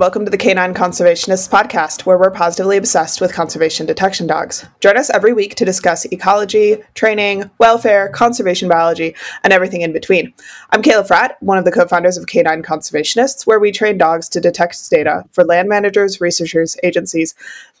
[0.00, 4.64] welcome to the Canine Conservationists podcast, where we're positively obsessed with conservation detection dogs.
[4.80, 10.32] Join us every week to discuss ecology, training, welfare, conservation biology, and everything in between.
[10.70, 14.26] I'm Kayla Fratt, one of the co founders of Canine Conservationists, where we train dogs
[14.30, 17.34] to detect data for land managers, researchers, agencies,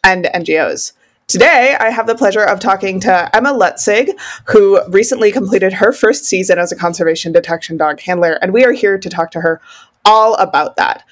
[0.04, 0.92] and NGOs.
[1.26, 4.10] Today, I have the pleasure of talking to Emma Lutzig,
[4.44, 8.72] who recently completed her first season as a conservation detection dog handler, and we are
[8.72, 9.58] here to talk to her
[10.04, 11.02] all about that.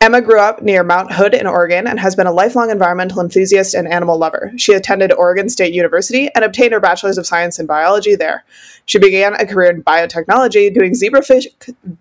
[0.00, 3.74] Emma grew up near Mount Hood in Oregon and has been a lifelong environmental enthusiast
[3.74, 4.52] and animal lover.
[4.56, 8.44] She attended Oregon State University and obtained her Bachelor's of Science in Biology there.
[8.84, 11.46] She began a career in biotechnology doing zebrafish,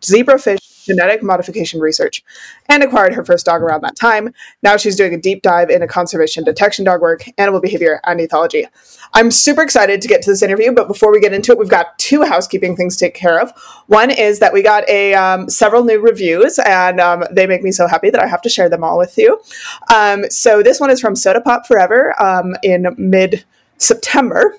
[0.01, 2.23] zebrafish genetic modification research,
[2.69, 4.33] and acquired her first dog around that time.
[4.61, 8.67] Now she's doing a deep dive into conservation detection dog work, animal behavior, and ethology.
[9.13, 11.69] I'm super excited to get to this interview, but before we get into it, we've
[11.69, 13.51] got two housekeeping things to take care of.
[13.87, 17.71] One is that we got a um, several new reviews, and um, they make me
[17.71, 19.39] so happy that I have to share them all with you.
[19.93, 23.45] Um, so this one is from Soda Pop Forever um, in mid
[23.77, 24.57] September.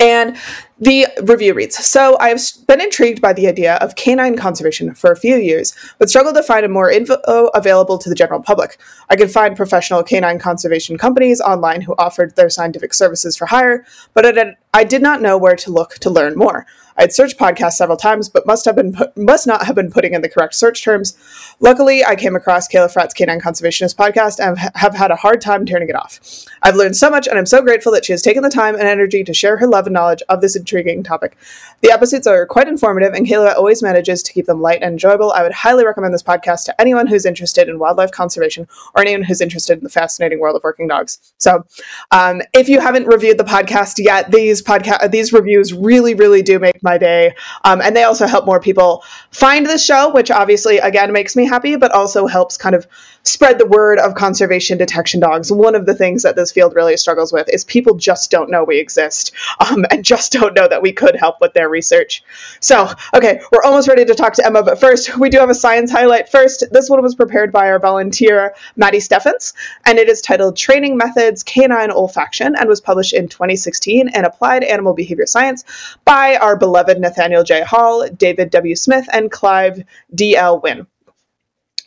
[0.00, 0.36] And
[0.78, 5.16] the review reads So I've been intrigued by the idea of canine conservation for a
[5.16, 7.16] few years, but struggled to find a more info
[7.54, 8.80] available to the general public.
[9.08, 13.84] I could find professional canine conservation companies online who offered their scientific services for hire,
[14.14, 16.66] but I did not know where to look to learn more.
[16.96, 20.14] I had searched podcasts several times, but must have been must not have been putting
[20.14, 21.16] in the correct search terms.
[21.60, 25.64] Luckily, I came across Kayla Fratt's Canine Conservationist podcast and have had a hard time
[25.64, 26.20] turning it off.
[26.62, 28.84] I've learned so much, and I'm so grateful that she has taken the time and
[28.84, 31.36] energy to share her love and knowledge of this intriguing topic.
[31.80, 35.32] The episodes are quite informative, and Kayla always manages to keep them light and enjoyable.
[35.32, 39.22] I would highly recommend this podcast to anyone who's interested in wildlife conservation or anyone
[39.22, 41.18] who's interested in the fascinating world of working dogs.
[41.38, 41.64] So,
[42.10, 46.58] um, if you haven't reviewed the podcast yet, these podcast these reviews really, really do
[46.58, 47.34] make my day.
[47.64, 51.46] Um, and they also help more people find the show, which obviously, again, makes me
[51.46, 52.86] happy, but also helps kind of
[53.24, 55.52] spread the word of conservation detection dogs.
[55.52, 58.64] One of the things that this field really struggles with is people just don't know
[58.64, 62.22] we exist um, and just don't know that we could help with their research.
[62.60, 65.54] So, okay, we're almost ready to talk to Emma, but first, we do have a
[65.54, 66.28] science highlight.
[66.28, 69.52] First, this one was prepared by our volunteer, Maddie Steffens,
[69.84, 74.64] and it is titled Training Methods Canine Olfaction and was published in 2016 in Applied
[74.64, 75.64] Animal Behavior Science
[76.04, 77.62] by our beloved Nathaniel J.
[77.62, 78.74] Hall, David W.
[78.74, 79.84] Smith, and Clive
[80.14, 80.60] D.L.
[80.60, 80.86] Wynne.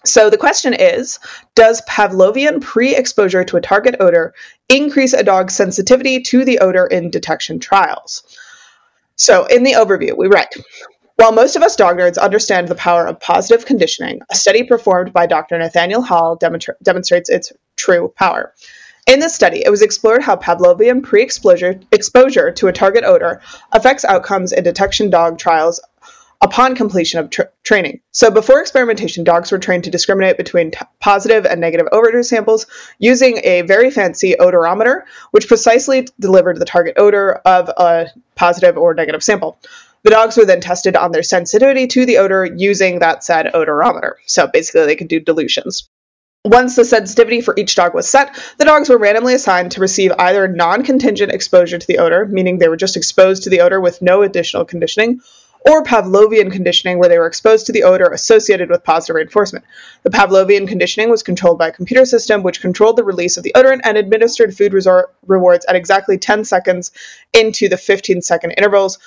[0.05, 1.19] So the question is
[1.55, 4.33] Does Pavlovian pre exposure to a target odor
[4.69, 8.23] increase a dog's sensitivity to the odor in detection trials?
[9.17, 10.53] So, in the overview, we write
[11.15, 15.13] While most of us dog nerds understand the power of positive conditioning, a study performed
[15.13, 15.57] by Dr.
[15.57, 18.53] Nathaniel Hall demonstra- demonstrates its true power.
[19.07, 23.41] In this study, it was explored how Pavlovian pre exposure to a target odor
[23.71, 25.79] affects outcomes in detection dog trials
[26.41, 28.01] upon completion of tra- training.
[28.11, 32.67] So, before experimentation, dogs were trained to discriminate between t- positive and negative odor samples
[32.99, 38.93] using a very fancy odorometer, which precisely delivered the target odor of a positive or
[38.93, 39.57] negative sample.
[40.03, 44.13] The dogs were then tested on their sensitivity to the odor using that said odorometer.
[44.25, 45.89] So, basically, they could do dilutions.
[46.45, 50.11] Once the sensitivity for each dog was set, the dogs were randomly assigned to receive
[50.19, 53.81] either non contingent exposure to the odor, meaning they were just exposed to the odor
[53.81, 55.21] with no additional conditioning,
[55.67, 59.65] or Pavlovian conditioning, where they were exposed to the odor associated with positive reinforcement.
[60.03, 63.53] The Pavlovian conditioning was controlled by a computer system which controlled the release of the
[63.55, 66.91] odorant and administered food resor- rewards at exactly 10 seconds
[67.33, 68.99] into the 15 second intervals,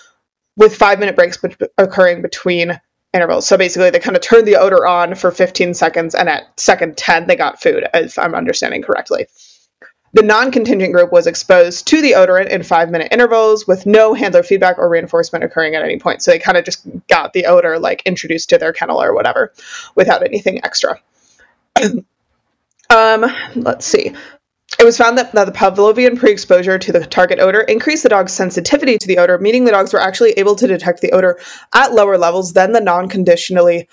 [0.57, 1.39] with five minute breaks
[1.79, 2.81] occurring between
[3.15, 3.47] intervals.
[3.47, 6.97] So basically, they kind of turned the odor on for 15 seconds, and at second
[6.97, 9.29] 10, they got food, if I'm understanding correctly.
[10.13, 14.15] The non contingent group was exposed to the odorant in five minute intervals with no
[14.15, 16.23] handler feedback or reinforcement occurring at any point.
[16.23, 19.53] So they kind of just got the odor like introduced to their kennel or whatever
[19.95, 21.01] without anything extra.
[22.91, 24.15] um, let's see.
[24.79, 28.11] It was found that, that the Pavlovian pre exposure to the target odor increased the
[28.11, 31.39] dog's sensitivity to the odor, meaning the dogs were actually able to detect the odor
[31.75, 33.89] at lower levels than the non conditionally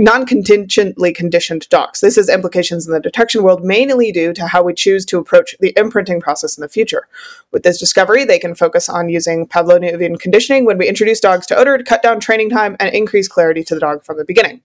[0.00, 2.00] non-contingently conditioned dogs.
[2.00, 5.54] This has implications in the detection world mainly due to how we choose to approach
[5.60, 7.06] the imprinting process in the future.
[7.52, 11.56] With this discovery, they can focus on using Pavlovian conditioning when we introduce dogs to
[11.56, 14.62] odor to cut down training time and increase clarity to the dog from the beginning.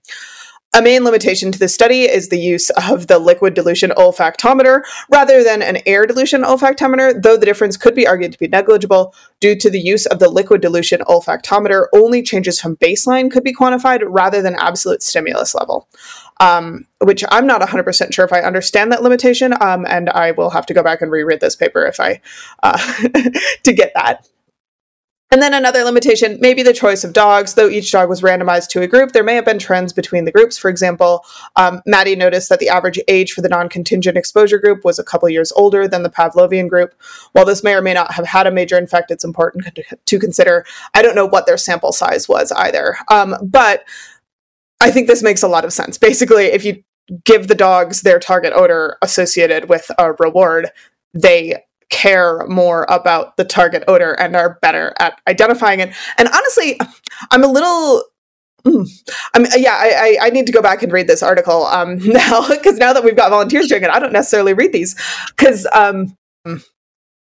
[0.76, 5.42] A main limitation to this study is the use of the liquid dilution olfactometer rather
[5.42, 9.56] than an air dilution olfactometer, though the difference could be argued to be negligible due
[9.56, 11.86] to the use of the liquid dilution olfactometer.
[11.94, 15.88] Only changes from baseline could be quantified rather than absolute stimulus level.
[16.40, 20.50] Um, which I'm not 100% sure if I understand that limitation, um, and I will
[20.50, 22.20] have to go back and reread this paper if I
[22.62, 22.76] uh,
[23.62, 24.28] to get that.
[25.32, 27.54] And then another limitation, maybe the choice of dogs.
[27.54, 30.30] Though each dog was randomized to a group, there may have been trends between the
[30.30, 30.56] groups.
[30.56, 31.24] For example,
[31.56, 35.04] um, Maddie noticed that the average age for the non contingent exposure group was a
[35.04, 36.94] couple years older than the Pavlovian group.
[37.32, 39.66] While this may or may not have had a major effect, it's important
[40.04, 40.64] to consider.
[40.94, 42.96] I don't know what their sample size was either.
[43.08, 43.84] Um, but
[44.80, 45.98] I think this makes a lot of sense.
[45.98, 46.84] Basically, if you
[47.24, 50.70] give the dogs their target odor associated with a reward,
[51.14, 51.56] they
[51.90, 55.94] care more about the target odor and are better at identifying it.
[56.18, 56.78] And honestly,
[57.30, 58.04] I'm a little.
[58.66, 58.88] Mm,
[59.34, 62.78] I'm, yeah, I, I, need to go back and read this article um, now because
[62.78, 64.96] now that we've got volunteers doing it, I don't necessarily read these
[65.28, 66.16] because um,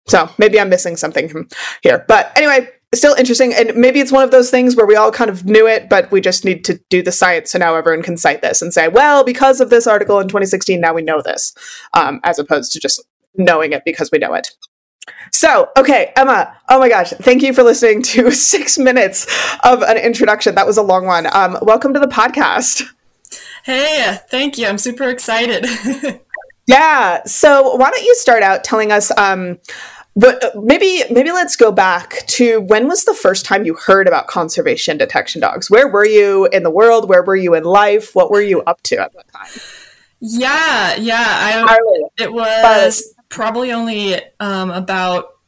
[0.10, 1.48] so maybe I'm missing something
[1.82, 2.04] here.
[2.08, 5.30] But anyway, still interesting, and maybe it's one of those things where we all kind
[5.30, 8.18] of knew it, but we just need to do the science so now everyone can
[8.18, 11.54] cite this and say, well, because of this article in 2016, now we know this,
[11.94, 13.04] um, as opposed to just
[13.40, 14.48] knowing it because we know it.
[15.32, 19.26] So, okay, Emma, oh my gosh, thank you for listening to six minutes
[19.64, 20.56] of an introduction.
[20.56, 21.28] That was a long one.
[21.34, 22.84] Um, welcome to the podcast.
[23.64, 24.68] Hey, thank you.
[24.68, 25.66] I'm super excited.
[26.68, 27.24] yeah.
[27.26, 29.16] So, why don't you start out telling us?
[29.18, 29.60] Um,
[30.16, 34.28] but maybe maybe let's go back to when was the first time you heard about
[34.28, 35.70] conservation detection dogs?
[35.70, 37.08] Where were you in the world?
[37.08, 38.16] Where were you in life?
[38.16, 39.62] What were you up to at that time?
[40.20, 41.66] Yeah, yeah.
[41.70, 41.80] I,
[42.18, 45.40] it was probably only um, about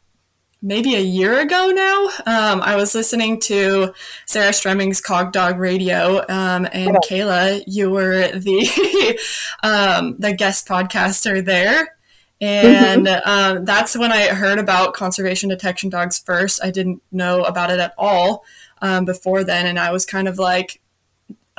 [0.61, 2.05] maybe a year ago now.
[2.25, 3.93] Um, I was listening to
[4.25, 9.19] Sarah Stremming's Cog Dog Radio, um, and Kayla, you were the
[9.63, 11.95] um, the guest podcaster there.
[12.39, 13.29] And mm-hmm.
[13.29, 16.63] Um, that's when I heard about conservation detection dogs first.
[16.63, 18.43] I didn't know about it at all
[18.81, 20.80] um, before then, and I was kind of like,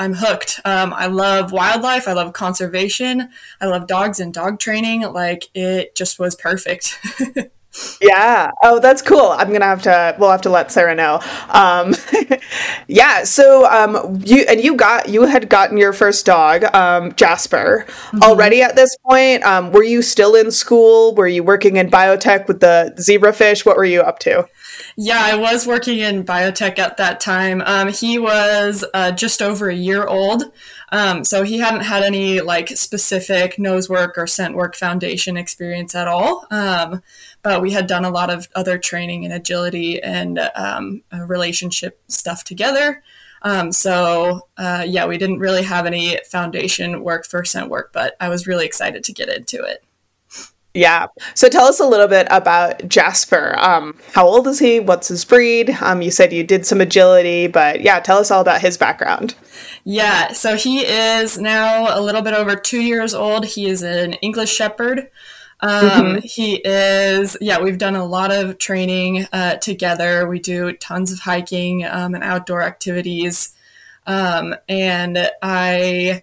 [0.03, 0.61] I'm hooked.
[0.65, 2.09] Um, I love wildlife.
[2.09, 3.29] I love conservation.
[3.61, 5.03] I love dogs and dog training.
[5.03, 6.99] Like it just was perfect.
[8.01, 8.51] yeah.
[8.65, 9.29] Oh, that's cool.
[9.31, 10.17] I'm gonna have to.
[10.19, 11.21] We'll have to let Sarah know.
[11.51, 11.95] Um,
[12.89, 13.23] yeah.
[13.23, 18.23] So um, you and you got you had gotten your first dog, um, Jasper, mm-hmm.
[18.25, 19.45] already at this point.
[19.45, 21.15] Um, were you still in school?
[21.15, 23.65] Were you working in biotech with the zebrafish?
[23.65, 24.49] What were you up to?
[24.96, 27.62] Yeah, I was working in biotech at that time.
[27.64, 30.44] Um, he was uh, just over a year old,
[30.90, 35.94] um, so he hadn't had any like specific nose work or scent work foundation experience
[35.94, 36.46] at all.
[36.50, 37.02] Um,
[37.43, 42.44] but we had done a lot of other training and agility and um, relationship stuff
[42.44, 43.02] together.
[43.43, 48.17] Um, so uh, yeah, we didn't really have any foundation work for scent work, but
[48.20, 49.84] I was really excited to get into it.
[50.75, 51.09] Yeah.
[51.35, 53.55] So tell us a little bit about Jasper.
[53.59, 54.81] Um, how old is he?
[54.81, 55.77] What's his breed?
[55.83, 59.35] Um, you said you did some agility, but yeah, tell us all about his background.
[59.85, 60.33] Yeah.
[60.33, 63.45] So he is now a little bit over two years old.
[63.45, 65.11] He is an English Shepherd.
[65.61, 66.19] Um, mm-hmm.
[66.25, 70.27] He is, yeah, we've done a lot of training uh, together.
[70.27, 73.55] We do tons of hiking um, and outdoor activities.
[74.07, 76.23] Um, and I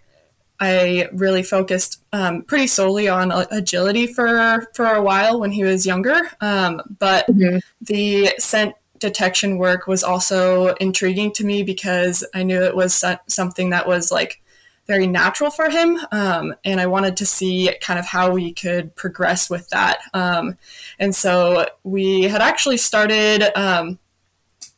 [0.59, 5.85] I really focused um, pretty solely on agility for for a while when he was
[5.85, 6.21] younger.
[6.41, 7.59] Um, but mm-hmm.
[7.81, 13.69] the scent detection work was also intriguing to me because I knew it was something
[13.69, 14.41] that was like
[14.87, 18.95] very natural for him, um, and I wanted to see kind of how we could
[18.95, 19.99] progress with that.
[20.13, 20.57] Um,
[20.97, 23.43] and so we had actually started.
[23.57, 23.99] Um,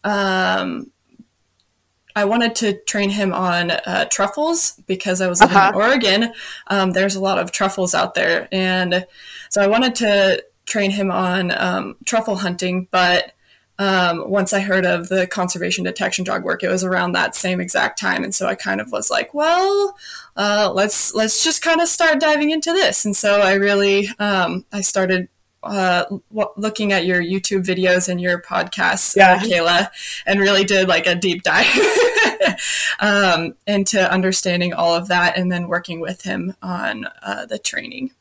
[0.03, 0.91] um
[2.15, 5.69] I wanted to train him on uh, truffles because I was living uh-huh.
[5.69, 6.33] in Oregon.
[6.67, 9.05] Um, there's a lot of truffles out there, and
[9.49, 12.87] so I wanted to train him on um, truffle hunting.
[12.91, 13.33] But
[13.79, 17.59] um, once I heard of the conservation detection dog work, it was around that same
[17.59, 19.97] exact time, and so I kind of was like, "Well,
[20.35, 24.65] uh, let's let's just kind of start diving into this." And so I really um,
[24.71, 25.29] I started
[25.63, 29.33] uh, w- looking at your YouTube videos and your podcasts, yeah.
[29.33, 29.89] uh, Kayla,
[30.25, 31.65] and really did like a deep dive
[32.99, 38.11] um, into understanding all of that and then working with him on uh, the training.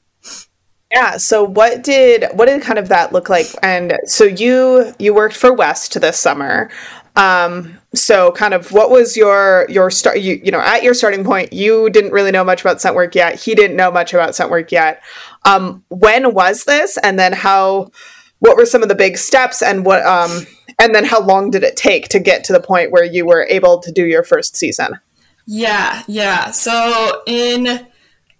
[0.92, 1.18] Yeah.
[1.18, 3.46] So what did what did kind of that look like?
[3.62, 6.70] And so you you worked for West this summer.
[7.16, 11.24] Um, so kind of what was your your start you you know at your starting
[11.24, 13.40] point you didn't really know much about scent work yet.
[13.40, 15.02] He didn't know much about scent work yet.
[15.44, 16.98] Um, when was this?
[16.98, 17.90] And then how
[18.38, 20.46] what were some of the big steps and what um,
[20.78, 23.46] and then how long did it take to get to the point where you were
[23.50, 25.00] able to do your first season?
[25.46, 26.52] Yeah yeah.
[26.52, 27.86] So in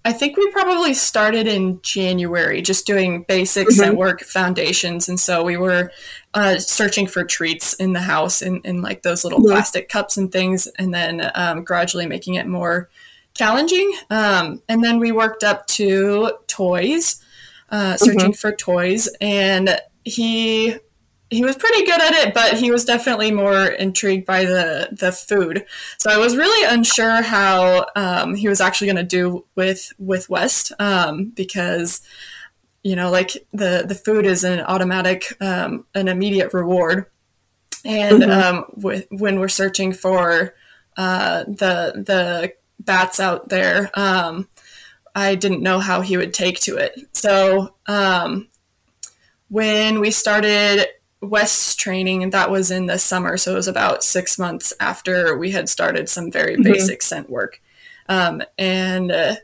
[0.04, 3.90] I think we probably started in January, just doing basics mm-hmm.
[3.90, 5.08] and work foundations.
[5.08, 5.92] And so we were
[6.32, 9.52] uh, searching for treats in the house in, in like those little mm-hmm.
[9.52, 12.88] plastic cups and things, and then um, gradually making it more
[13.34, 13.92] challenging.
[14.08, 17.22] Um, and then we worked up to toys,
[17.70, 18.32] uh, searching mm-hmm.
[18.32, 19.08] for toys.
[19.20, 20.76] And he
[21.30, 25.12] he was pretty good at it, but he was definitely more intrigued by the the
[25.12, 25.64] food.
[25.98, 30.28] So I was really unsure how um, he was actually going to do with with
[30.28, 32.02] West um, because
[32.82, 37.06] you know like the the food is an automatic um, an immediate reward,
[37.84, 38.56] and mm-hmm.
[38.56, 40.54] Um, with, when we're searching for
[40.96, 44.48] uh, the the bats out there, um,
[45.14, 46.98] I didn't know how he would take to it.
[47.12, 48.48] So um,
[49.48, 50.86] when we started
[51.22, 55.36] West's training, and that was in the summer, so it was about six months after
[55.36, 56.62] we had started some very mm-hmm.
[56.62, 57.60] basic scent work.
[58.08, 59.36] Um, and uh,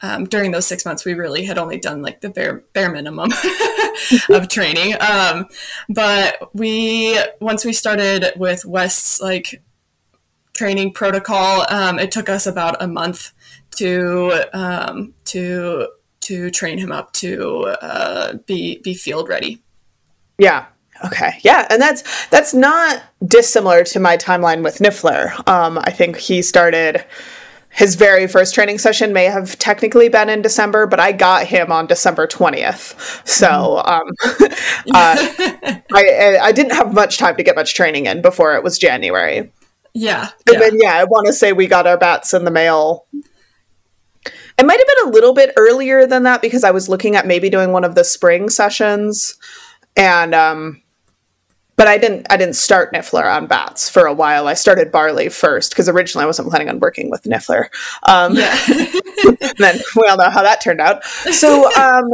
[0.00, 3.30] um, during those six months, we really had only done like the bare bare minimum
[4.30, 4.94] of training.
[5.00, 5.46] Um,
[5.88, 9.62] but we once we started with West's like
[10.54, 13.32] training protocol, um, it took us about a month
[13.76, 15.88] to um, to
[16.20, 19.62] to train him up to uh, be be field ready.
[20.38, 20.66] Yeah,
[21.04, 21.38] Okay.
[21.42, 25.46] Yeah, and that's that's not dissimilar to my timeline with Niffler.
[25.48, 27.04] Um, I think he started
[27.70, 31.70] his very first training session may have technically been in December, but I got him
[31.70, 33.22] on December twentieth.
[33.24, 35.28] So um, uh,
[35.92, 39.52] I I didn't have much time to get much training in before it was January.
[39.94, 40.30] Yeah.
[40.46, 40.58] And yeah.
[40.58, 43.06] then yeah, I want to say we got our bats in the mail.
[44.24, 47.26] It might have been a little bit earlier than that because I was looking at
[47.26, 49.36] maybe doing one of the spring sessions,
[49.96, 50.82] and um,
[51.78, 54.48] but I didn't I didn't start Niffler on bats for a while.
[54.48, 57.68] I started barley first because originally I wasn't planning on working with Niffler.
[58.02, 58.58] Um, yeah.
[59.58, 61.04] then we all know how that turned out.
[61.04, 62.10] So um,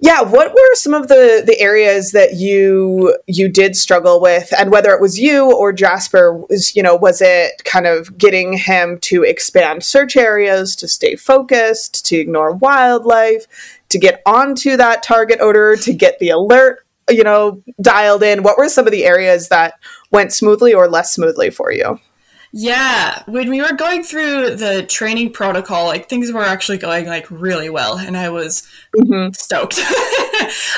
[0.00, 4.70] yeah, what were some of the the areas that you you did struggle with, and
[4.70, 8.98] whether it was you or Jasper was you know was it kind of getting him
[9.00, 13.46] to expand search areas, to stay focused, to ignore wildlife,
[13.88, 18.58] to get onto that target odor, to get the alert you know, dialed in, what
[18.58, 19.74] were some of the areas that
[20.10, 21.98] went smoothly or less smoothly for you?
[22.50, 27.30] Yeah, when we were going through the training protocol, like things were actually going like
[27.30, 29.32] really well, and I was mm-hmm.
[29.34, 29.78] stoked.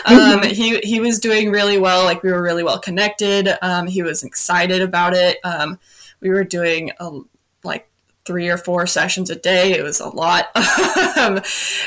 [0.05, 0.51] um, mm-hmm.
[0.51, 2.05] He he was doing really well.
[2.05, 3.57] Like we were really well connected.
[3.63, 5.39] Um, he was excited about it.
[5.45, 5.79] Um,
[6.21, 7.21] we were doing a,
[7.63, 7.89] like
[8.25, 9.71] three or four sessions a day.
[9.73, 10.49] It was a lot,
[11.17, 11.41] um,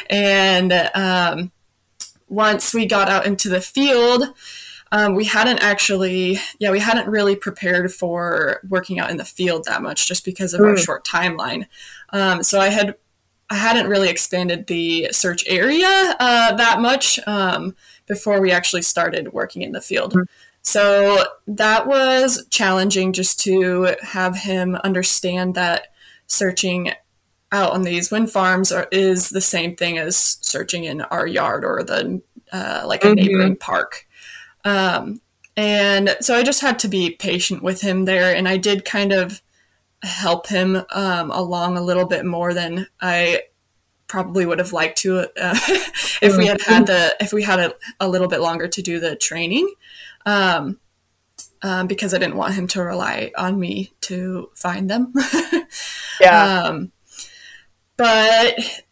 [0.09, 1.51] and um,
[2.33, 4.33] once we got out into the field,
[4.91, 9.65] um, we hadn't actually, yeah, we hadn't really prepared for working out in the field
[9.65, 10.67] that much just because of mm.
[10.67, 10.81] our hmm.
[10.81, 11.67] short timeline.
[12.11, 12.95] Um, so I had,
[13.49, 17.75] I hadn't really expanded the search area uh, that much um,
[18.07, 20.13] before we actually started working in the field.
[20.13, 20.25] Mm.
[20.61, 25.87] So that was challenging just to have him understand that
[26.27, 26.93] searching
[27.53, 31.63] out on these wind farms are, is the same thing as searching in our yard
[31.63, 33.15] or the uh, like a mm-hmm.
[33.15, 34.05] neighboring park.
[34.65, 35.21] Um,
[35.55, 39.13] and so I just had to be patient with him there, and I did kind
[39.13, 39.41] of
[40.01, 43.43] help him um, along a little bit more than I
[44.07, 45.25] probably would have liked to uh,
[46.21, 48.99] if we had had the if we had a, a little bit longer to do
[48.99, 49.71] the training.
[50.25, 50.79] Um,
[51.63, 55.13] um, because I didn't want him to rely on me to find them.
[56.21, 56.65] yeah.
[56.65, 56.91] Um,
[58.03, 58.83] but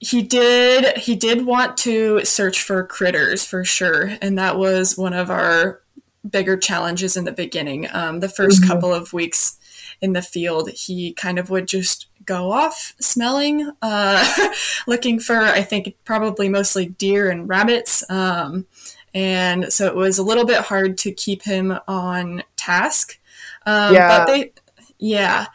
[0.00, 4.16] he did he did want to search for critters for sure.
[4.20, 5.82] And that was one of our
[6.28, 7.86] bigger challenges in the beginning.
[7.92, 8.66] Um, the 1st mm-hmm.
[8.66, 9.56] couple of weeks
[10.00, 14.50] in the field he kind of would just go off smelling uh,
[14.86, 18.08] looking for i think probably mostly deer and rabbits.
[18.10, 18.66] Um,
[19.14, 23.18] and so it was a little bit hard to keep him on task.
[23.64, 24.08] Um, yeah.
[24.18, 24.52] but they
[24.98, 25.46] yeah.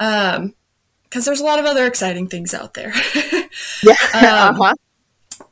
[0.00, 0.54] Um,
[1.16, 2.92] because there's a lot of other exciting things out there.
[3.82, 3.94] yeah.
[4.14, 4.74] Um, uh-huh.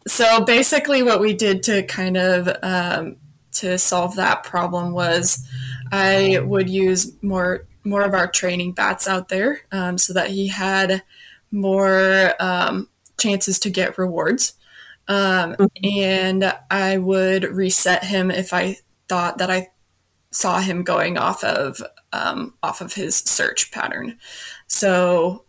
[0.06, 3.16] So basically, what we did to kind of um,
[3.52, 5.48] to solve that problem was
[5.90, 10.48] I would use more more of our training bats out there um, so that he
[10.48, 11.02] had
[11.50, 14.52] more um, chances to get rewards.
[15.08, 15.98] Um, mm-hmm.
[15.98, 18.76] And I would reset him if I
[19.08, 19.68] thought that I
[20.30, 24.18] saw him going off of um, off of his search pattern.
[24.66, 25.43] So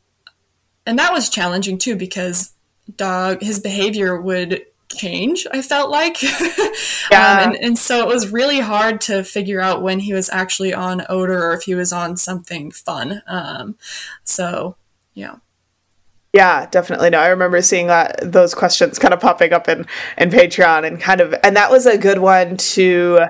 [0.86, 2.54] and that was challenging too because
[2.98, 4.66] dog his behavior would
[4.96, 6.22] change i felt like
[7.12, 7.40] yeah.
[7.42, 10.74] Um, and, and so it was really hard to figure out when he was actually
[10.74, 13.76] on odor or if he was on something fun um,
[14.24, 14.76] so
[15.14, 15.38] yeah
[16.36, 17.12] yeah, definitely.
[17.12, 19.86] No, I remember seeing that those questions kind of popping up in
[20.18, 23.22] in Patreon and kind of and that was a good one to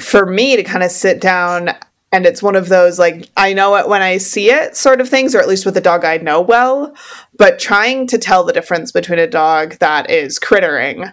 [0.00, 1.70] for me to kind of sit down
[2.12, 5.08] and it's one of those like I know it when I see it sort of
[5.08, 6.94] things, or at least with a dog I know well.
[7.36, 11.06] But trying to tell the difference between a dog that is crittering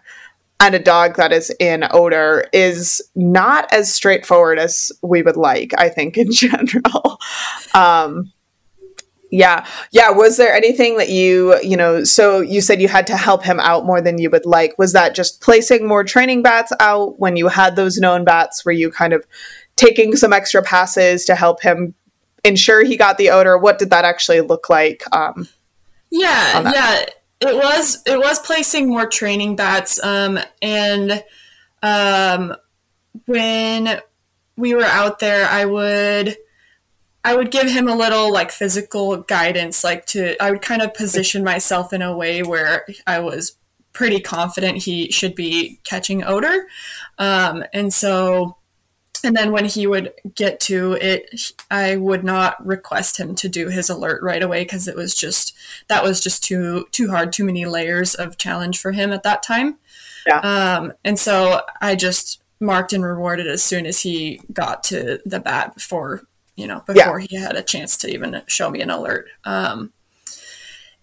[0.60, 5.74] and a dog that is in odor is not as straightforward as we would like,
[5.78, 7.18] I think, in general.
[7.74, 8.34] Um,
[9.32, 9.66] yeah.
[9.92, 10.10] Yeah.
[10.10, 13.60] Was there anything that you, you know, so you said you had to help him
[13.60, 14.74] out more than you would like.
[14.80, 18.66] Was that just placing more training bats out when you had those known bats?
[18.66, 19.26] Were you kind of
[19.80, 21.96] taking some extra passes to help him
[22.44, 23.58] ensure he got the odor?
[23.58, 25.04] What did that actually look like?
[25.16, 25.48] Um,
[26.12, 26.72] yeah.
[26.74, 27.06] Yeah.
[27.42, 30.04] It was, it was placing more training bats.
[30.04, 31.24] Um, and,
[31.82, 32.54] um,
[33.26, 34.02] when
[34.58, 36.38] we were out there, I would,
[37.24, 40.94] I would give him a little like physical guidance, like to, I would kind of
[40.94, 43.56] position myself in a way where I was
[43.94, 46.68] pretty confident he should be catching odor.
[47.18, 48.58] Um, and so,
[49.24, 53.70] and then when he would get to it, I would not request him to do
[53.70, 55.56] his alert right away because it was just,
[55.88, 59.44] that was just too, too hard, too many layers of challenge for him at that
[59.44, 59.78] time.
[60.28, 60.40] Yeah.
[60.40, 65.40] Um, and so I just marked and rewarded as soon as he got to the
[65.40, 66.24] bat before
[66.60, 67.28] you know, before yeah.
[67.30, 69.30] he had a chance to even show me an alert.
[69.46, 69.94] Um,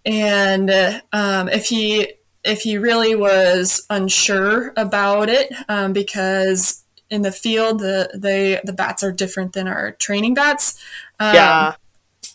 [0.04, 2.12] and uh, um, if he
[2.44, 8.72] if he really was unsure about it, um, because in the field the they the
[8.72, 10.82] bats are different than our training bats.
[11.20, 11.74] Um, yeah,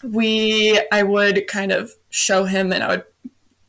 [0.03, 3.05] we I would kind of show him, and I would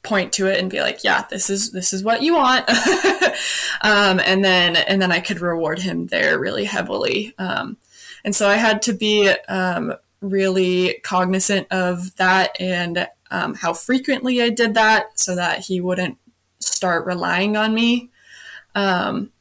[0.02, 2.68] point to it and be like, "Yeah, this is this is what you want,"
[3.82, 7.34] um, and then and then I could reward him there really heavily.
[7.38, 7.76] Um,
[8.24, 14.40] and so I had to be um, really cognizant of that and um, how frequently
[14.40, 16.18] I did that so that he wouldn't
[16.60, 18.10] start relying on me.
[18.74, 19.32] Um,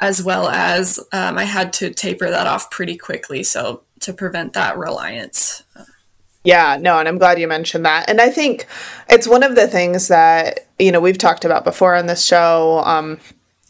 [0.00, 3.42] as well as um, I had to taper that off pretty quickly.
[3.42, 5.62] So to prevent that reliance.
[6.42, 8.08] Yeah, no, and I'm glad you mentioned that.
[8.08, 8.66] And I think
[9.10, 12.80] it's one of the things that, you know, we've talked about before on this show.
[12.84, 13.20] Um,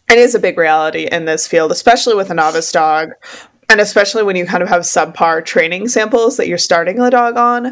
[0.08, 3.10] it is a big reality in this field, especially with a novice dog,
[3.70, 7.36] and especially when you kind of have subpar training samples that you're starting the dog
[7.36, 7.68] on.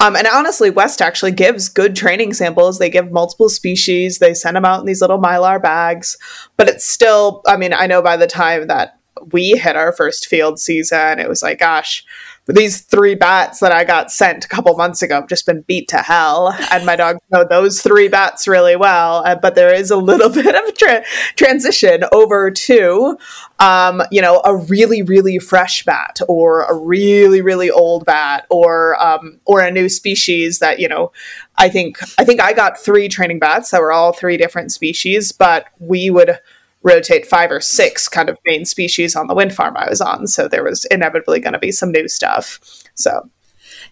[0.00, 2.78] Um, and honestly, West actually gives good training samples.
[2.78, 6.16] They give multiple species, they send them out in these little mylar bags.
[6.56, 8.98] But it's still, I mean, I know by the time that
[9.30, 12.02] we hit our first field season, it was like, gosh,
[12.46, 15.88] these three bats that I got sent a couple months ago have just been beat
[15.88, 19.24] to hell, and my dogs know those three bats really well.
[19.24, 21.04] Uh, but there is a little bit of tra-
[21.36, 23.16] transition over to,
[23.60, 29.00] um, you know, a really really fresh bat or a really really old bat or
[29.00, 31.12] um, or a new species that you know.
[31.58, 35.30] I think I think I got three training bats that were all three different species,
[35.30, 36.40] but we would
[36.82, 40.26] rotate five or six kind of main species on the wind farm I was on.
[40.26, 42.60] So there was inevitably going to be some new stuff.
[42.94, 43.28] So,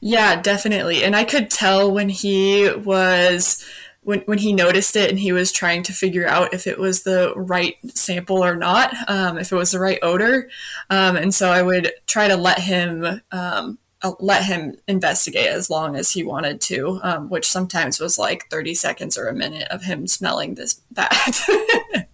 [0.00, 1.02] yeah, definitely.
[1.02, 3.64] And I could tell when he was.
[4.02, 7.02] When, when he noticed it and he was trying to figure out if it was
[7.02, 10.48] the right sample or not, um, if it was the right odor.
[10.88, 15.68] Um, and so I would try to let him um, uh, let him investigate as
[15.68, 19.68] long as he wanted to, um, which sometimes was like 30 seconds or a minute
[19.68, 22.08] of him smelling this bad.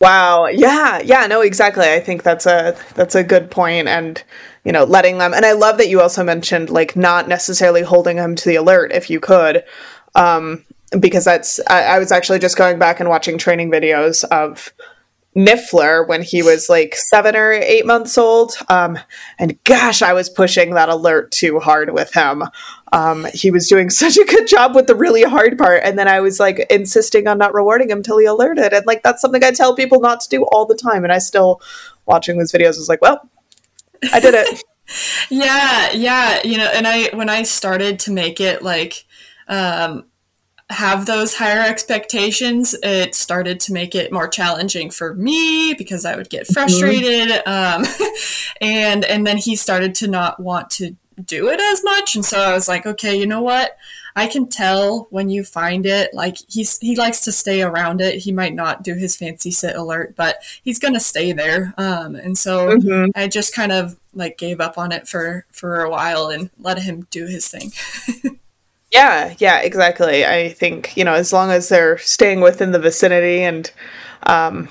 [0.00, 0.46] Wow.
[0.46, 1.00] Yeah.
[1.02, 1.26] Yeah.
[1.26, 1.40] No.
[1.40, 1.88] Exactly.
[1.88, 4.22] I think that's a that's a good point, and
[4.64, 5.32] you know, letting them.
[5.32, 8.92] And I love that you also mentioned like not necessarily holding them to the alert
[8.92, 9.64] if you could,
[10.14, 10.64] um,
[10.98, 11.60] because that's.
[11.68, 14.72] I, I was actually just going back and watching training videos of
[15.36, 18.52] Niffler when he was like seven or eight months old.
[18.68, 18.98] Um,
[19.38, 22.42] and gosh, I was pushing that alert too hard with him.
[22.92, 25.82] Um, he was doing such a good job with the really hard part.
[25.84, 28.72] And then I was like insisting on not rewarding him till he alerted.
[28.72, 31.04] And like, that's something I tell people not to do all the time.
[31.04, 31.60] And I still,
[32.06, 33.28] watching these videos, was like, well,
[34.12, 34.62] I did it.
[35.30, 35.92] yeah.
[35.92, 36.42] Yeah.
[36.42, 39.04] You know, and I, when I started to make it like,
[39.46, 40.06] um,
[40.70, 46.16] have those higher expectations, it started to make it more challenging for me because I
[46.16, 46.52] would get mm-hmm.
[46.54, 47.28] frustrated.
[47.44, 47.82] Mm-hmm.
[47.82, 48.08] Um,
[48.60, 52.40] and and then he started to not want to do it as much, and so
[52.40, 53.76] I was like, okay, you know what?
[54.16, 56.14] I can tell when you find it.
[56.14, 58.16] Like he's he likes to stay around it.
[58.20, 61.74] He might not do his fancy sit alert, but he's gonna stay there.
[61.76, 63.10] Um, and so mm-hmm.
[63.14, 66.78] I just kind of like gave up on it for for a while and let
[66.78, 67.72] him do his thing.
[68.90, 70.26] Yeah, yeah, exactly.
[70.26, 73.70] I think, you know, as long as they're staying within the vicinity and
[74.24, 74.68] um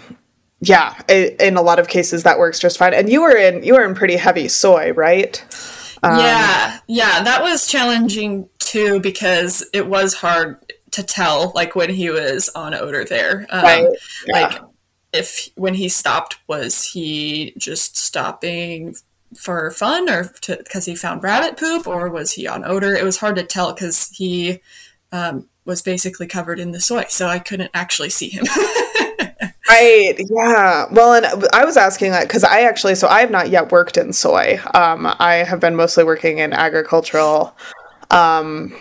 [0.61, 2.93] yeah, in a lot of cases that works just fine.
[2.93, 5.41] And you were in you were in pretty heavy soy, right?
[6.03, 6.79] Um, yeah.
[6.87, 10.57] Yeah, that was challenging too because it was hard
[10.91, 13.47] to tell like when he was on odor there.
[13.49, 13.87] Um, right.
[14.27, 14.33] Yeah.
[14.33, 14.61] like
[15.13, 18.95] if when he stopped was he just stopping
[19.35, 22.95] for fun or because he found rabbit poop or was he on odor?
[22.95, 24.59] It was hard to tell because he
[25.11, 28.45] um, was basically covered in the soy, so I couldn't actually see him.
[29.69, 30.15] right.
[30.17, 30.87] Yeah.
[30.91, 33.97] Well, and I was asking that because I actually, so I have not yet worked
[33.97, 34.59] in soy.
[34.73, 37.55] Um, I have been mostly working in agricultural
[38.11, 38.75] um,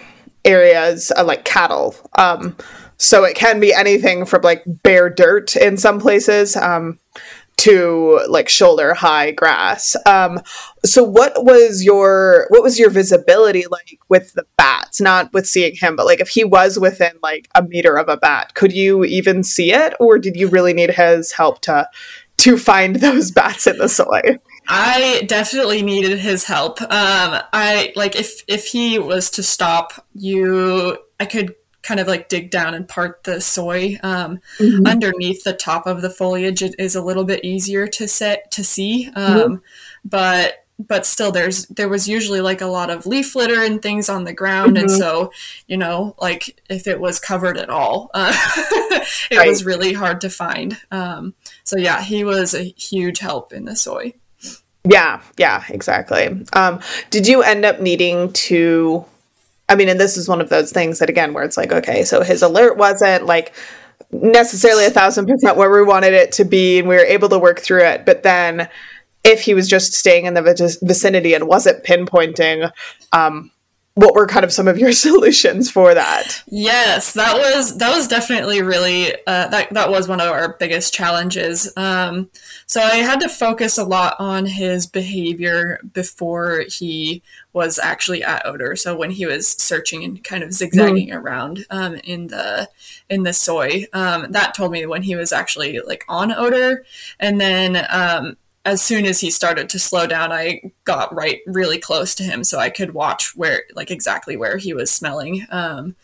[0.44, 1.94] areas uh, like cattle.
[2.16, 2.56] Um,
[2.96, 6.56] so it can be anything from like bare dirt in some places.
[7.59, 9.97] To like shoulder high grass.
[10.07, 10.40] Um,
[10.85, 15.01] so what was your what was your visibility like with the bats?
[15.01, 18.16] Not with seeing him, but like if he was within like a meter of a
[18.16, 21.88] bat, could you even see it, or did you really need his help to
[22.38, 24.38] to find those bats in the soy?
[24.68, 26.81] I definitely needed his help.
[26.83, 32.28] Um, I like if if he was to stop, you I could kind of like
[32.28, 34.86] dig down and part the soy um, mm-hmm.
[34.86, 38.64] underneath the top of the foliage it is a little bit easier to set to
[38.64, 39.54] see um, mm-hmm.
[40.04, 44.08] but but still there's there was usually like a lot of leaf litter and things
[44.08, 44.84] on the ground mm-hmm.
[44.84, 45.32] and so
[45.66, 48.32] you know like if it was covered at all uh,
[49.30, 49.48] it right.
[49.48, 53.76] was really hard to find um, so yeah he was a huge help in the
[53.76, 54.12] soy
[54.84, 59.04] yeah yeah exactly um, did you end up needing to
[59.68, 62.04] I mean, and this is one of those things that again, where it's like, okay,
[62.04, 63.54] so his alert wasn't like
[64.11, 67.38] necessarily a thousand percent where we wanted it to be, and we were able to
[67.38, 68.07] work through it.
[68.07, 68.68] But then,
[69.24, 72.70] if he was just staying in the vicinity and wasn't pinpointing,
[73.12, 73.50] um,
[73.98, 76.42] what were kind of some of your solutions for that?
[76.46, 80.94] Yes, that was that was definitely really uh, that that was one of our biggest
[80.94, 81.72] challenges.
[81.76, 82.31] Um,
[82.66, 87.22] so I had to focus a lot on his behavior before he
[87.59, 88.77] was actually at odor.
[88.77, 91.18] So when he was searching and kind of zigzagging mm.
[91.21, 92.68] around um, in the
[93.11, 96.85] in the soy, um, that told me when he was actually like on odor,
[97.18, 101.79] and then um, as soon as he started to slow down, I got right really
[101.79, 105.47] close to him so I could watch where, like, exactly where he was smelling.
[105.51, 105.97] Um,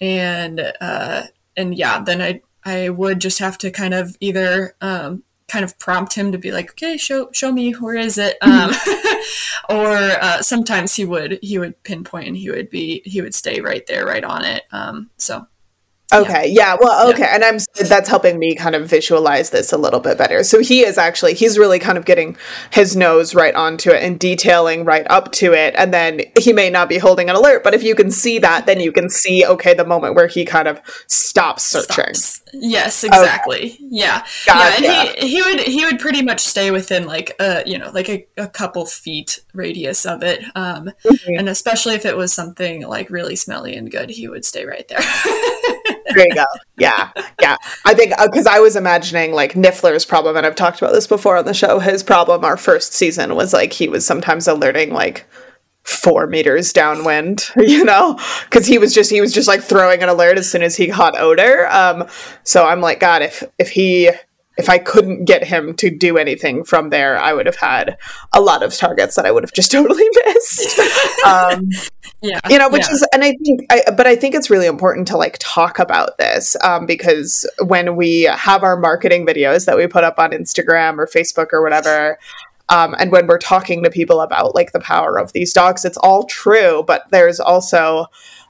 [0.00, 1.24] and uh,
[1.56, 5.78] and yeah, then I I would just have to kind of either um, kind of
[5.78, 8.72] prompt him to be like, okay, show show me where is it, um,
[9.68, 13.60] or uh, sometimes he would he would pinpoint and he would be he would stay
[13.60, 14.62] right there, right on it.
[14.72, 15.46] Um, so
[16.12, 16.48] Okay.
[16.48, 16.76] Yeah.
[16.78, 17.22] Well, okay.
[17.22, 17.34] Yeah.
[17.34, 20.44] And I'm that's helping me kind of visualize this a little bit better.
[20.44, 22.36] So he is actually he's really kind of getting
[22.70, 25.74] his nose right onto it and detailing right up to it.
[25.76, 28.66] And then he may not be holding an alert, but if you can see that,
[28.66, 32.14] then you can see okay the moment where he kind of stops searching.
[32.14, 32.42] Stops.
[32.52, 33.72] Yes, exactly.
[33.72, 33.78] Okay.
[33.80, 34.26] Yeah.
[34.46, 34.82] Gotcha.
[34.82, 37.90] Yeah, and he he would he would pretty much stay within like a you know,
[37.92, 40.42] like a, a couple feet radius of it.
[40.54, 41.38] Um mm-hmm.
[41.38, 44.86] and especially if it was something like really smelly and good, he would stay right
[44.88, 45.00] there.
[46.14, 46.44] there you go.
[46.76, 47.10] Yeah,
[47.40, 47.56] yeah.
[47.84, 51.06] I think because uh, I was imagining like Niffler's problem, and I've talked about this
[51.06, 51.78] before on the show.
[51.78, 55.26] His problem, our first season, was like he was sometimes alerting like
[55.84, 60.08] four meters downwind, you know, because he was just he was just like throwing an
[60.08, 61.68] alert as soon as he caught odor.
[61.68, 62.08] Um,
[62.44, 64.10] so I'm like, God, if if he
[64.58, 67.96] if I couldn't get him to do anything from there, I would have had
[68.32, 70.78] a lot of targets that I would have just totally missed.
[71.26, 71.68] um,
[72.20, 72.92] yeah, you know, which yeah.
[72.92, 76.18] is, and I think, I, but I think it's really important to like talk about
[76.18, 80.98] this um, because when we have our marketing videos that we put up on Instagram
[80.98, 82.18] or Facebook or whatever,
[82.68, 85.98] um, and when we're talking to people about like the power of these dogs, it's
[85.98, 88.06] all true, but there's also,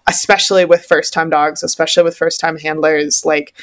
[0.07, 3.55] especially with first time dogs, especially with first time handlers, like,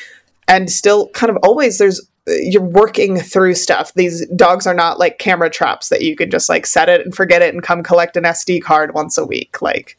[0.47, 3.94] and still kind of always there's you're working through stuff.
[3.94, 7.13] These dogs are not like camera traps that you can just like set it and
[7.13, 9.62] forget it and come collect an SD card once a week.
[9.62, 9.98] Like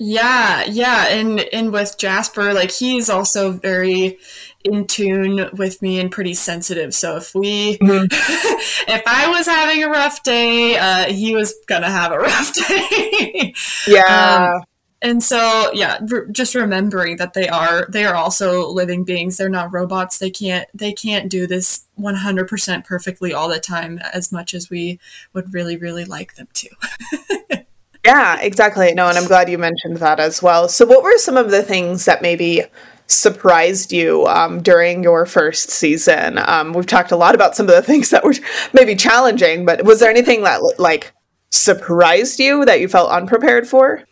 [0.00, 4.18] yeah, yeah, and and with Jasper, like he's also very
[4.64, 6.94] in tune with me and pretty sensitive.
[6.94, 8.04] So if we, mm-hmm.
[8.92, 13.54] if I was having a rough day, uh, he was gonna have a rough day.
[13.88, 14.52] yeah.
[14.54, 14.62] Um,
[15.00, 19.36] and so yeah re- just remembering that they are they are also living beings.
[19.36, 20.18] They're not robots.
[20.18, 24.98] They can't they can't do this 100% perfectly all the time as much as we
[25.32, 26.68] would really really like them to.
[28.04, 28.94] Yeah exactly.
[28.94, 30.68] No and i'm glad you mentioned that as well.
[30.68, 32.62] So what were some of the things that maybe
[33.06, 36.38] surprised you um, during your first season?
[36.38, 38.34] Um, we've talked a lot about some of the things that were
[38.72, 41.12] maybe challenging but was there anything that like
[41.50, 44.02] surprised you that you felt unprepared for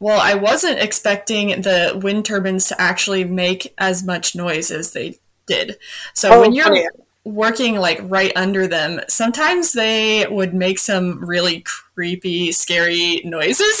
[0.00, 5.18] well, I wasn't expecting the wind turbines to actually make as much noise as they
[5.46, 5.78] did.
[6.14, 6.86] So oh, when you're yeah.
[7.24, 13.80] working like right under them, sometimes they would make some really creepy, scary noises.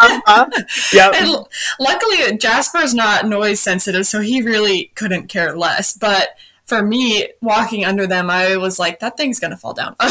[0.00, 0.46] uh-huh.
[0.92, 1.14] Yep.
[1.14, 1.46] And
[1.78, 5.96] luckily, Jasper's not noise sensitive, so he really couldn't care less.
[5.96, 9.96] But for me, walking under them, I was like, that thing's gonna fall down.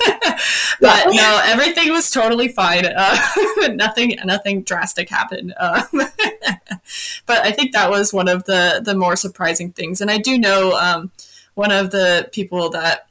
[0.80, 2.86] but no, everything was totally fine.
[2.86, 3.16] Uh,
[3.72, 5.52] nothing, nothing drastic happened.
[5.58, 5.84] Um,
[7.26, 10.00] but I think that was one of the the more surprising things.
[10.00, 11.10] And I do know um,
[11.54, 13.08] one of the people that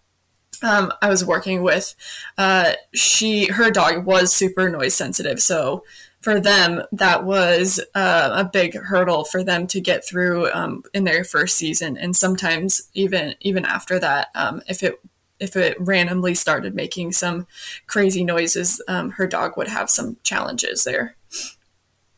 [0.62, 1.96] um, I was working with,
[2.38, 5.84] uh, she her dog was super noise sensitive, so
[6.22, 11.06] for them that was uh, a big hurdle for them to get through um, in
[11.06, 15.00] their first season, and sometimes even even after that, um, if it
[15.40, 17.48] if it randomly started making some
[17.88, 21.16] crazy noises, um, her dog would have some challenges there.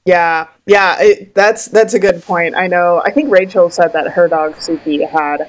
[0.05, 2.55] Yeah, yeah, it, that's that's a good point.
[2.55, 3.01] I know.
[3.05, 5.47] I think Rachel said that her dog Suki had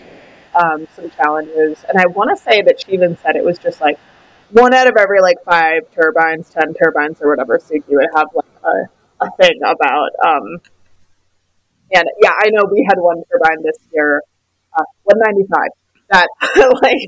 [0.54, 3.80] um, some challenges, and I want to say that she even said it was just
[3.80, 3.98] like
[4.50, 8.44] one out of every like five turbines, ten turbines, or whatever Suki would have like
[8.62, 10.10] a, a thing about.
[10.22, 10.60] Um,
[11.94, 14.22] and yeah, I know we had one turbine this year,
[14.78, 15.70] uh, one ninety five.
[16.10, 16.28] That
[16.82, 17.02] like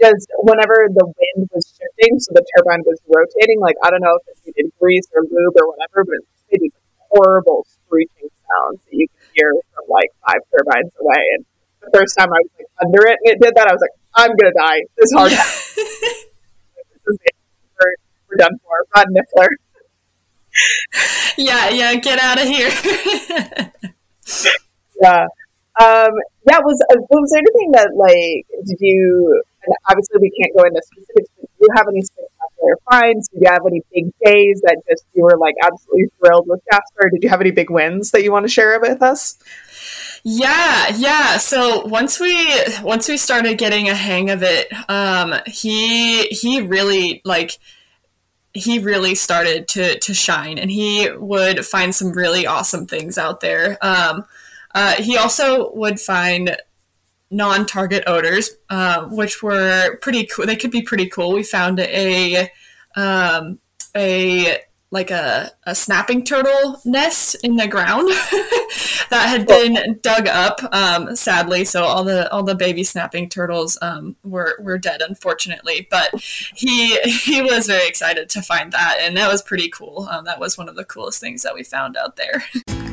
[0.00, 3.60] just whenever the wind was shifting, so the turbine was rotating.
[3.60, 6.60] Like I don't know if it needed grease or lube or whatever, but it made
[6.60, 6.76] these
[7.08, 11.22] horrible screeching sounds that you could hear from like five turbines away.
[11.36, 11.44] And
[11.80, 13.96] the first time I was like under it and it did that, I was like,
[14.14, 14.80] I'm gonna die.
[14.96, 15.30] This hard.
[15.32, 16.26] this
[17.06, 17.36] is it.
[17.80, 17.94] We're,
[18.28, 18.84] we're done for.
[18.94, 19.48] Rod Niffler.
[21.38, 22.70] yeah, yeah, get out of here.
[25.00, 25.26] yeah.
[25.80, 26.12] Um,
[26.48, 29.42] yeah, was uh, was there anything that like did you?
[29.88, 31.30] Obviously, we can't go into specifics.
[31.40, 33.28] But do you have any spectacular finds?
[33.28, 37.10] Did you have any big days that just you were like absolutely thrilled with Jasper?
[37.10, 39.38] Did you have any big wins that you want to share with us?
[40.24, 41.38] Yeah, yeah.
[41.38, 42.48] So once we
[42.82, 47.58] once we started getting a hang of it, um, he he really like
[48.52, 53.40] he really started to to shine, and he would find some really awesome things out
[53.40, 53.78] there.
[53.80, 54.24] Um,
[54.74, 56.56] uh, he also would find
[57.30, 60.46] non-target odors, uh, which were pretty cool.
[60.46, 61.32] They could be pretty cool.
[61.32, 62.50] We found a
[62.94, 63.58] um,
[63.96, 64.58] a
[64.92, 68.08] like a, a snapping turtle nest in the ground
[69.10, 73.78] that had been dug up um, sadly so all the all the baby snapping turtles
[73.80, 79.16] um, were were dead unfortunately but he he was very excited to find that and
[79.16, 81.96] that was pretty cool um, that was one of the coolest things that we found
[81.96, 82.44] out there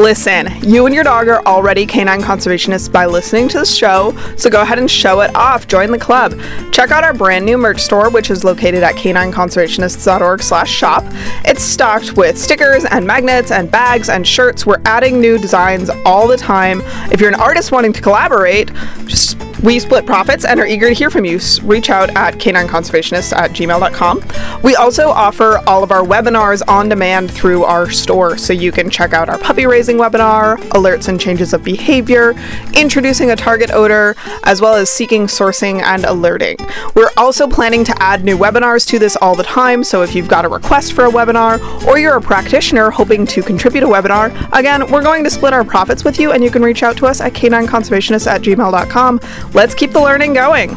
[0.00, 4.48] Listen, you and your dog are already canine conservationists by listening to the show, so
[4.48, 5.68] go ahead and show it off.
[5.68, 6.40] Join the club.
[6.72, 11.04] Check out our brand new merch store, which is located at canineconservationists.org slash shop.
[11.44, 14.64] It's stocked with stickers and magnets and bags and shirts.
[14.64, 16.80] We're adding new designs all the time.
[17.12, 18.72] If you're an artist wanting to collaborate,
[19.04, 21.38] just we split profits and are eager to hear from you.
[21.62, 24.62] Reach out at canineconservationists at gmail.com.
[24.62, 28.88] We also offer all of our webinars on demand through our store, so you can
[28.88, 32.34] check out our puppy raising webinar, alerts and changes of behavior,
[32.74, 36.56] introducing a target odor, as well as seeking sourcing and alerting.
[36.94, 40.28] We're also planning to add new webinars to this all the time, so if you've
[40.28, 44.30] got a request for a webinar or you're a practitioner hoping to contribute a webinar,
[44.52, 47.06] again, we're going to split our profits with you, and you can reach out to
[47.06, 49.20] us at canineconservationists at gmail.com
[49.54, 50.70] let's keep the learning going.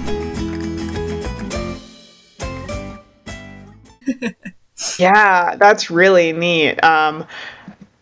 [5.00, 6.84] yeah, that's really neat.
[6.84, 7.26] Um,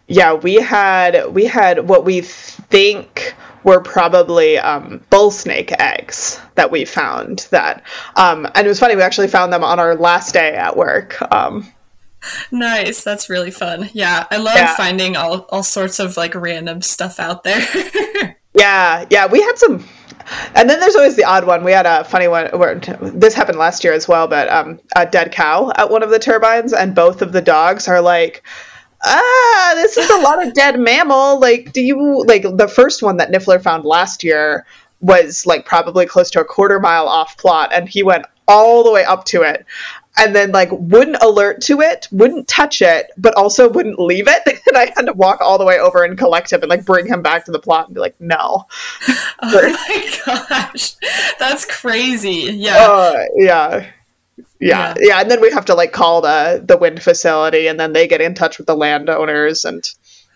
[0.08, 6.72] yeah, we had we had what we think were probably um, bull snake eggs that
[6.72, 7.84] we found that
[8.16, 11.22] um, and it was funny we actually found them on our last day at work
[11.32, 11.72] um,
[12.52, 14.76] nice that's really fun yeah i love yeah.
[14.76, 17.64] finding all, all sorts of like random stuff out there
[18.54, 19.86] yeah yeah we had some
[20.56, 21.64] and then there's always the odd one.
[21.64, 25.06] We had a funny one where this happened last year as well, but um, a
[25.06, 28.44] dead cow at one of the turbines, and both of the dogs are like,
[29.04, 31.40] ah, this is a lot of dead mammal.
[31.40, 34.66] Like, do you like the first one that Niffler found last year
[35.00, 38.92] was like probably close to a quarter mile off plot, and he went all the
[38.92, 39.66] way up to it
[40.18, 44.42] and then like wouldn't alert to it, wouldn't touch it, but also wouldn't leave it.
[44.68, 47.08] and I had to walk all the way over and collect him and like bring
[47.08, 48.66] him back to the plot and be like, no.
[49.42, 50.96] oh my gosh,
[51.40, 52.54] that's crazy.
[52.54, 52.78] Yeah.
[52.78, 53.92] Uh, yeah.
[54.60, 57.94] Yeah, yeah, and then we have to like call the the wind facility, and then
[57.94, 59.92] they get in touch with the landowners, and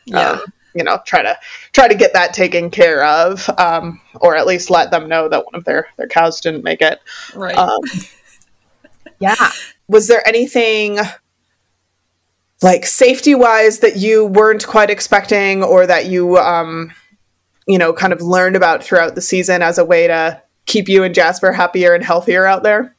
[0.06, 0.32] yeah.
[0.32, 0.42] Um,
[0.76, 1.38] you know, try to
[1.72, 5.46] try to get that taken care of, um, or at least let them know that
[5.46, 7.00] one of their their cows didn't make it.
[7.34, 7.56] Right.
[7.56, 7.80] Um,
[9.20, 9.52] yeah.
[9.88, 11.00] Was there anything
[12.62, 16.92] like safety wise that you weren't quite expecting or that you um
[17.68, 21.04] you know kind of learned about throughout the season as a way to keep you
[21.04, 22.96] and Jasper happier and healthier out there?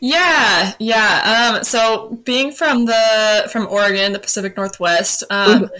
[0.00, 1.54] Yeah, yeah.
[1.54, 5.74] Um, so being from the from Oregon, the Pacific Northwest, um, mm-hmm.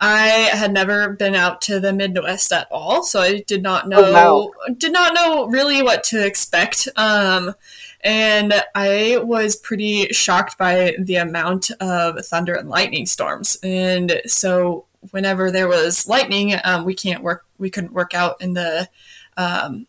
[0.00, 4.04] I had never been out to the Midwest at all, so I did not know
[4.04, 4.72] oh, wow.
[4.78, 6.88] did not know really what to expect.
[6.96, 7.54] Um,
[8.02, 13.58] and I was pretty shocked by the amount of thunder and lightning storms.
[13.62, 17.44] And so whenever there was lightning, um, we can't work.
[17.58, 18.88] We couldn't work out in the
[19.36, 19.86] um,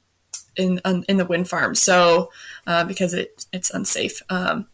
[0.56, 1.76] in in the wind farm.
[1.76, 2.32] So
[2.68, 4.22] uh, because it it's unsafe.
[4.30, 4.68] Um,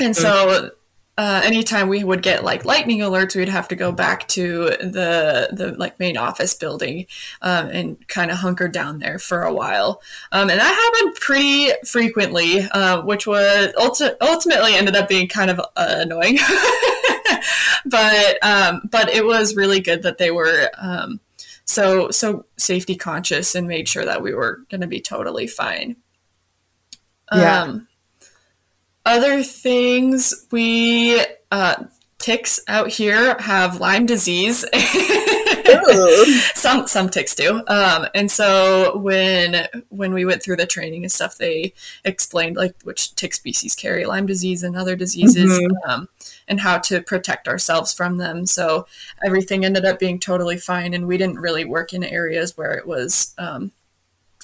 [0.00, 0.70] and so
[1.18, 5.48] uh, anytime we would get like lightning alerts, we'd have to go back to the
[5.52, 7.06] the like main office building
[7.42, 10.00] um, and kind of hunker down there for a while.
[10.30, 15.50] Um, and that happened pretty frequently, uh, which was ulti- ultimately ended up being kind
[15.50, 16.38] of uh, annoying.
[17.84, 21.18] but um, but it was really good that they were um,
[21.64, 25.96] so so safety conscious and made sure that we were going to be totally fine.
[27.32, 27.62] Yeah.
[27.62, 27.88] Um,
[29.08, 31.84] other things, we uh,
[32.18, 34.66] ticks out here have Lyme disease.
[36.54, 37.62] some some ticks do.
[37.66, 41.72] Um, and so when when we went through the training and stuff, they
[42.04, 45.90] explained like which tick species carry Lyme disease and other diseases, mm-hmm.
[45.90, 46.08] um,
[46.46, 48.44] and how to protect ourselves from them.
[48.44, 48.86] So
[49.24, 52.86] everything ended up being totally fine, and we didn't really work in areas where it
[52.86, 53.72] was um,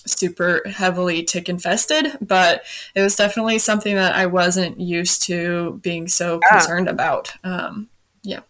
[0.06, 2.62] super heavily tick infested, but
[2.94, 6.58] it was definitely something that I wasn't used to being so yeah.
[6.58, 7.32] concerned about.
[7.42, 7.88] Um,
[8.22, 8.40] yeah.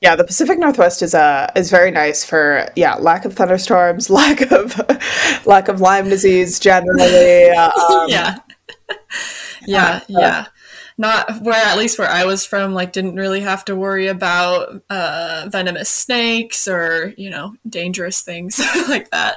[0.00, 4.50] Yeah, the Pacific Northwest is uh is very nice for yeah lack of thunderstorms, lack
[4.50, 4.80] of
[5.46, 7.50] lack of Lyme disease generally.
[7.60, 8.36] Um, yeah,
[9.66, 10.46] yeah, yeah.
[10.96, 14.82] Not where at least where I was from, like didn't really have to worry about
[14.88, 19.36] uh, venomous snakes or you know dangerous things like that.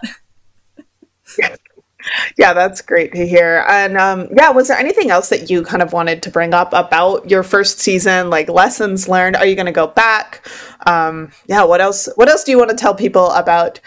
[2.37, 3.65] yeah, that's great to hear.
[3.67, 6.73] And um, yeah, was there anything else that you kind of wanted to bring up
[6.73, 9.35] about your first season, like lessons learned?
[9.35, 10.47] Are you going to go back?
[10.85, 12.09] Um, yeah, what else?
[12.15, 13.79] What else do you want to tell people about?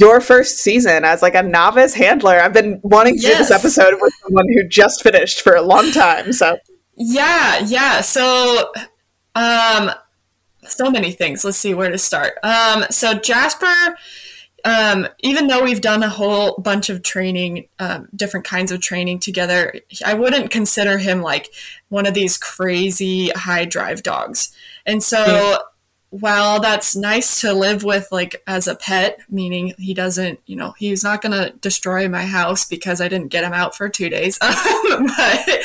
[0.00, 2.40] Your first season as like a novice handler.
[2.40, 3.32] I've been wanting to yes.
[3.32, 6.32] do this episode with someone who just finished for a long time.
[6.32, 6.56] So
[6.96, 8.00] yeah, yeah.
[8.00, 8.70] So
[9.34, 9.90] um
[10.68, 11.44] so many things.
[11.44, 12.34] Let's see where to start.
[12.44, 13.96] Um so Jasper
[14.64, 19.20] um, even though we've done a whole bunch of training, um, different kinds of training
[19.20, 21.50] together, I wouldn't consider him like
[21.88, 24.52] one of these crazy high drive dogs.
[24.84, 25.58] And so, yeah.
[26.10, 30.74] while that's nice to live with, like as a pet, meaning he doesn't, you know,
[30.76, 34.08] he's not going to destroy my house because I didn't get him out for two
[34.08, 34.38] days.
[34.40, 35.60] but,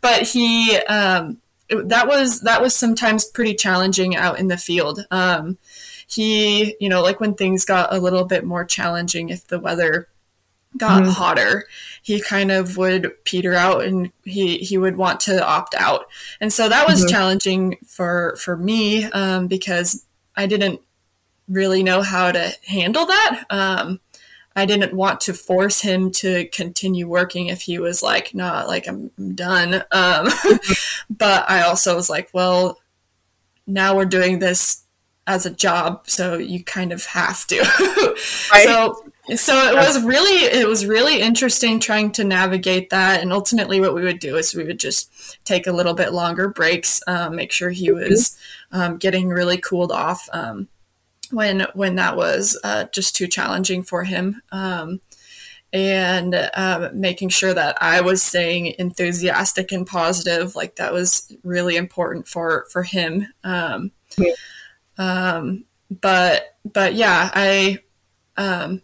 [0.00, 5.06] but he, um, that was that was sometimes pretty challenging out in the field.
[5.10, 5.58] Um,
[6.08, 10.08] he, you know, like when things got a little bit more challenging, if the weather
[10.76, 11.10] got mm-hmm.
[11.10, 11.66] hotter,
[12.02, 16.06] he kind of would peter out and he he would want to opt out.
[16.40, 17.10] And so that was mm-hmm.
[17.10, 20.80] challenging for for me um, because I didn't
[21.46, 23.44] really know how to handle that.
[23.50, 24.00] Um,
[24.56, 28.88] I didn't want to force him to continue working if he was like, nah, like
[28.88, 29.74] I'm, I'm done.
[29.74, 31.14] Um, mm-hmm.
[31.14, 32.80] but I also was like, well,
[33.66, 34.84] now we're doing this
[35.28, 37.58] as a job, so you kind of have to.
[38.52, 38.64] right.
[38.64, 39.04] So
[39.36, 43.94] so it was really it was really interesting trying to navigate that and ultimately what
[43.94, 45.10] we would do is we would just
[45.44, 48.08] take a little bit longer breaks um, make sure he mm-hmm.
[48.08, 48.38] was
[48.72, 50.66] um, getting really cooled off um,
[51.30, 55.00] when when that was uh, just too challenging for him um,
[55.74, 61.76] and um, making sure that I was staying enthusiastic and positive like that was really
[61.76, 64.32] important for for him um, yeah
[64.98, 67.78] um, but but yeah, I
[68.36, 68.82] um,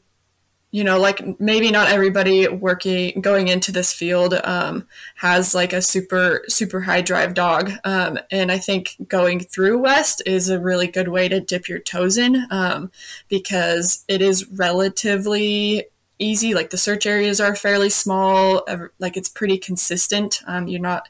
[0.70, 5.82] you know like maybe not everybody working going into this field um, has like a
[5.82, 7.72] super super high drive dog.
[7.84, 11.78] Um, and i think going through west is a really good way to dip your
[11.78, 12.90] toes in um,
[13.28, 15.86] because it is relatively
[16.18, 16.54] easy.
[16.54, 18.64] Like the search areas are fairly small
[18.98, 20.40] like it's pretty consistent.
[20.46, 21.08] Um, you're not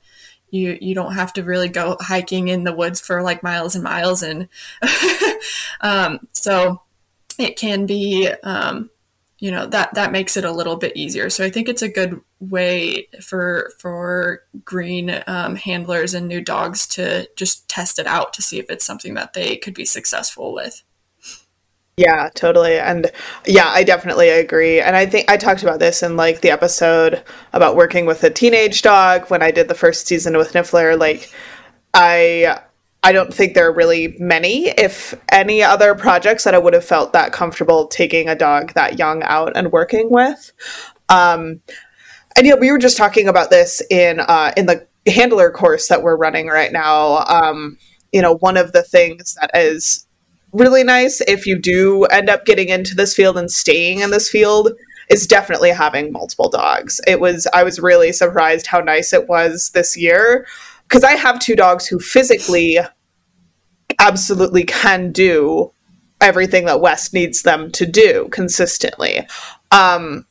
[0.54, 3.82] you you don't have to really go hiking in the woods for like miles and
[3.82, 4.48] miles and
[5.80, 6.80] um, so
[7.38, 8.88] it can be um,
[9.38, 11.28] you know that that makes it a little bit easier.
[11.28, 16.86] So i think it's a good way for for green um, handlers and new dogs
[16.88, 20.54] to just test it out to see if it's something that they could be successful
[20.54, 20.82] with
[21.96, 22.78] yeah, totally.
[22.78, 23.10] And
[23.46, 24.80] yeah, I definitely agree.
[24.80, 27.22] And I think I talked about this in like the episode
[27.52, 30.98] about working with a teenage dog when I did the first season with Niffler.
[30.98, 31.32] Like
[31.94, 32.60] I
[33.04, 36.84] I don't think there are really many, if any other projects that I would have
[36.84, 40.52] felt that comfortable taking a dog that young out and working with.
[41.08, 41.60] Um
[42.36, 46.02] and yeah, we were just talking about this in uh in the handler course that
[46.02, 47.18] we're running right now.
[47.26, 47.78] Um,
[48.12, 50.06] you know, one of the things that is
[50.54, 54.30] really nice if you do end up getting into this field and staying in this
[54.30, 54.72] field
[55.10, 57.00] is definitely having multiple dogs.
[57.06, 60.46] It was I was really surprised how nice it was this year
[60.88, 62.78] because I have two dogs who physically
[63.98, 65.72] absolutely can do
[66.20, 69.26] everything that West needs them to do consistently.
[69.72, 70.26] Um,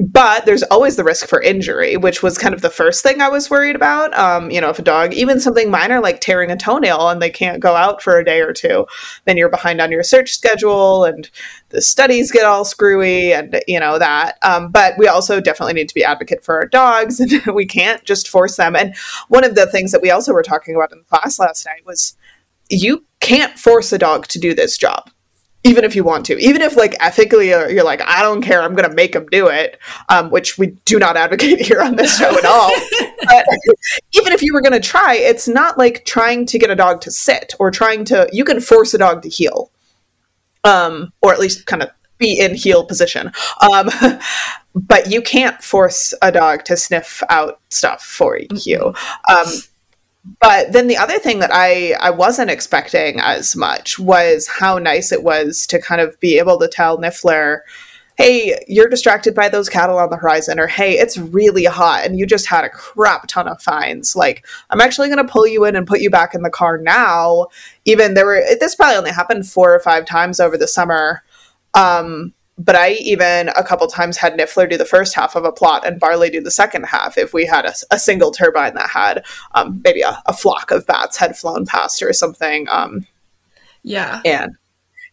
[0.00, 3.28] but there's always the risk for injury, which was kind of the first thing I
[3.28, 4.16] was worried about.
[4.18, 7.28] Um, you know, if a dog, even something minor like tearing a toenail and they
[7.28, 8.86] can't go out for a day or two,
[9.26, 11.30] then you're behind on your search schedule and
[11.68, 14.38] the studies get all screwy and, you know, that.
[14.40, 18.02] Um, but we also definitely need to be advocate for our dogs and we can't
[18.04, 18.74] just force them.
[18.74, 18.96] And
[19.28, 22.16] one of the things that we also were talking about in class last night was
[22.70, 25.10] you can't force a dog to do this job
[25.62, 26.38] even if you want to.
[26.38, 29.78] Even if like ethically you're like i don't care i'm gonna make them do it
[30.08, 32.70] um, which we do not advocate here on this show at all.
[33.22, 33.46] But
[34.12, 37.10] even if you were gonna try it's not like trying to get a dog to
[37.10, 39.70] sit or trying to you can force a dog to heel
[40.64, 43.32] um, or at least kind of be in heel position.
[43.72, 43.90] Um,
[44.74, 48.94] but you can't force a dog to sniff out stuff for you.
[49.28, 49.46] Um,
[50.40, 55.12] but then the other thing that I I wasn't expecting as much was how nice
[55.12, 57.60] it was to kind of be able to tell Niffler,
[58.16, 62.18] "Hey, you're distracted by those cattle on the horizon," or "Hey, it's really hot and
[62.18, 64.14] you just had a crap ton of fines.
[64.14, 66.76] Like, I'm actually going to pull you in and put you back in the car
[66.78, 67.46] now."
[67.86, 71.22] Even there were this probably only happened four or five times over the summer.
[71.74, 75.52] Um, but I even a couple times had Niffler do the first half of a
[75.52, 78.90] plot and Barley do the second half if we had a, a single turbine that
[78.90, 82.66] had um, maybe a, a, flock of bats had flown past or something.
[82.68, 83.06] Um,
[83.82, 84.20] yeah.
[84.26, 84.56] And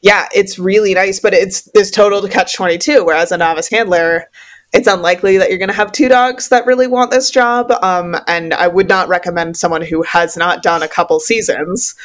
[0.02, 3.06] yeah, it's really nice, but it's this total to catch 22.
[3.06, 4.30] Whereas a novice handler,
[4.74, 7.72] it's unlikely that you're going to have two dogs that really want this job.
[7.82, 11.96] Um, and I would not recommend someone who has not done a couple seasons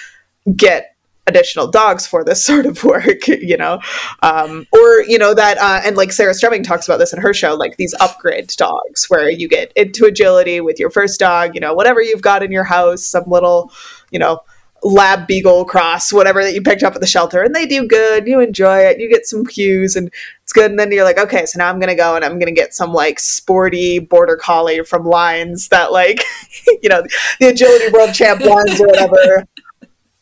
[0.54, 0.91] get
[1.26, 3.80] additional dogs for this sort of work, you know,
[4.22, 7.34] um, or you know that, uh, and like Sarah Stremming talks about this in her
[7.34, 11.60] show, like these upgrade dogs where you get into agility with your first dog, you
[11.60, 13.72] know, whatever you've got in your house, some little,
[14.10, 14.40] you know,
[14.84, 18.26] lab beagle cross, whatever that you picked up at the shelter, and they do good.
[18.26, 18.98] You enjoy it.
[18.98, 20.10] You get some cues, and
[20.42, 20.70] it's good.
[20.70, 22.92] And then you're like, okay, so now I'm gonna go and I'm gonna get some
[22.92, 26.24] like sporty border collie from Lines that like,
[26.82, 27.04] you know,
[27.38, 29.46] the agility world champ lines or whatever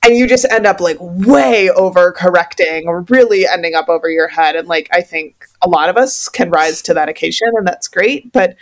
[0.05, 4.29] and you just end up like way over correcting or really ending up over your
[4.29, 7.67] head and like i think a lot of us can rise to that occasion and
[7.67, 8.57] that's great but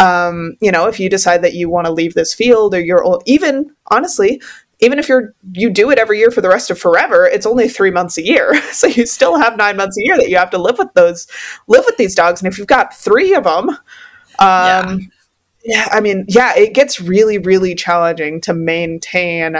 [0.00, 3.18] um, you know if you decide that you want to leave this field or you're
[3.26, 4.40] even honestly
[4.80, 7.68] even if you're you do it every year for the rest of forever it's only
[7.68, 10.50] three months a year so you still have nine months a year that you have
[10.50, 11.26] to live with those
[11.66, 13.76] live with these dogs and if you've got three of them um,
[14.38, 14.98] yeah.
[15.64, 19.56] yeah i mean yeah it gets really really challenging to maintain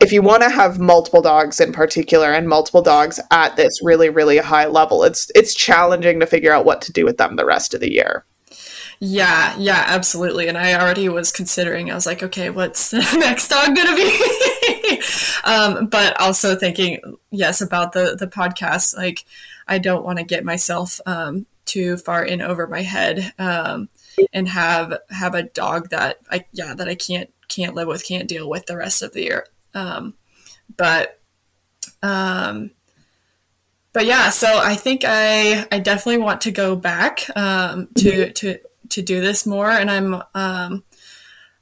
[0.00, 4.10] if you want to have multiple dogs in particular and multiple dogs at this really
[4.10, 7.44] really high level it's it's challenging to figure out what to do with them the
[7.44, 8.24] rest of the year.
[9.00, 13.48] Yeah yeah absolutely and i already was considering i was like okay what's the next
[13.48, 15.00] dog gonna be?
[15.44, 19.24] Um, but also thinking yes about the the podcast like
[19.68, 23.90] i don't want to get myself um, too far in over my head um,
[24.32, 28.28] and have have a dog that i yeah that i can't can't live with can't
[28.28, 30.14] deal with the rest of the year um,
[30.76, 31.20] but
[32.02, 32.70] um,
[33.92, 38.58] but yeah, so I think I I definitely want to go back um, to to
[38.90, 40.84] to do this more, and I'm um,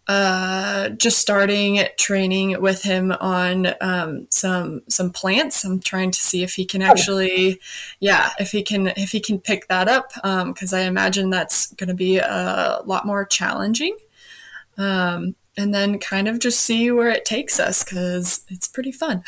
[0.08, 5.64] uh, just starting training with him on um, some some plants.
[5.64, 7.60] I'm trying to see if he can actually,
[8.00, 11.72] yeah, if he can if he can pick that up because um, I imagine that's
[11.74, 13.96] going to be a lot more challenging.
[14.76, 19.22] Um, and then kind of just see where it takes us because it's pretty fun.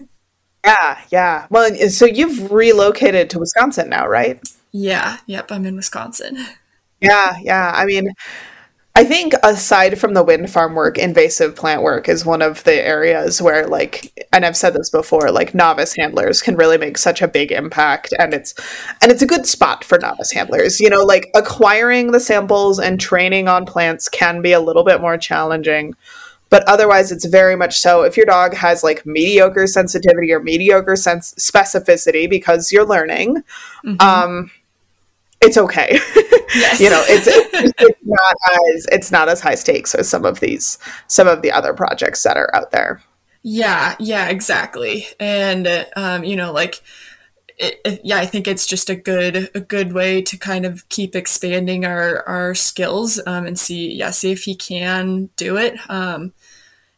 [0.64, 1.46] yeah, yeah.
[1.50, 4.40] Well, so you've relocated to Wisconsin now, right?
[4.72, 6.38] Yeah, yep, I'm in Wisconsin.
[7.04, 7.72] Yeah, yeah.
[7.74, 8.14] I mean,
[8.94, 12.74] I think aside from the wind farm work, invasive plant work is one of the
[12.74, 17.22] areas where like and I've said this before, like novice handlers can really make such
[17.22, 18.54] a big impact and it's
[19.00, 20.78] and it's a good spot for novice handlers.
[20.78, 25.00] You know, like acquiring the samples and training on plants can be a little bit
[25.00, 25.94] more challenging.
[26.50, 30.96] But otherwise it's very much so if your dog has like mediocre sensitivity or mediocre
[30.96, 33.42] sense specificity because you're learning,
[33.86, 34.00] mm-hmm.
[34.06, 34.50] um
[35.42, 35.98] it's okay.
[36.54, 36.80] Yes.
[36.80, 38.34] you know, it's, it's, not
[38.74, 40.76] as it's not as high stakes as some of these
[41.06, 43.02] some of the other projects that are out there.
[43.42, 45.06] Yeah, yeah, exactly.
[45.18, 46.82] And um, you know, like
[47.58, 50.88] it, it, yeah, I think it's just a good a good way to kind of
[50.88, 55.78] keep expanding our our skills um, and see yeah see if he can do it
[55.88, 56.32] um,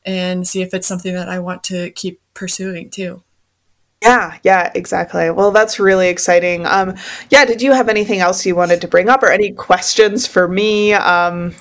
[0.05, 3.23] and see if it's something that I want to keep pursuing too.
[4.05, 5.31] Yeah, yeah, exactly.
[5.31, 6.67] Well, that's really exciting.
[6.67, 6.95] Um,
[7.31, 10.47] yeah, did you have anything else you wanted to bring up or any questions for
[10.47, 10.93] me?
[10.93, 11.55] Um,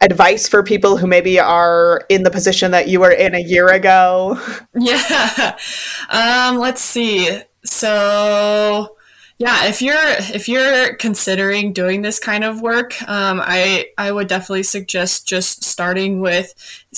[0.00, 3.68] advice for people who maybe are in the position that you were in a year
[3.68, 4.40] ago?
[4.74, 5.56] Yeah.
[6.10, 7.40] Um, let's see.
[7.64, 8.96] So,
[9.38, 9.98] yeah, if you're
[10.34, 15.64] if you're considering doing this kind of work, um, I I would definitely suggest just
[15.64, 16.54] starting with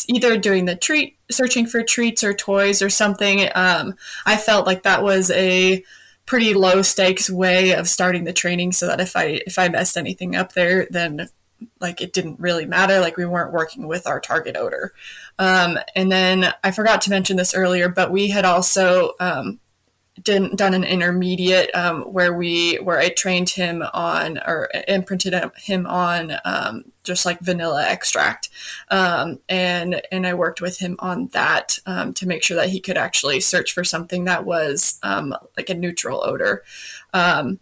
[0.09, 3.49] either doing the treat, searching for treats or toys or something.
[3.55, 5.85] Um, I felt like that was a
[6.24, 9.97] pretty low stakes way of starting the training, so that if I if I messed
[9.97, 11.29] anything up there, then
[11.81, 13.01] like it didn't really matter.
[13.01, 14.93] Like we weren't working with our target odor.
[15.39, 19.61] Um, and then I forgot to mention this earlier, but we had also um,
[20.22, 25.87] did, done an intermediate um, where we where I trained him on or imprinted him
[25.87, 28.51] on um, just like vanilla extract,
[28.91, 32.81] um, and and I worked with him on that um, to make sure that he
[32.81, 36.63] could actually search for something that was um, like a neutral odor.
[37.15, 37.61] Um,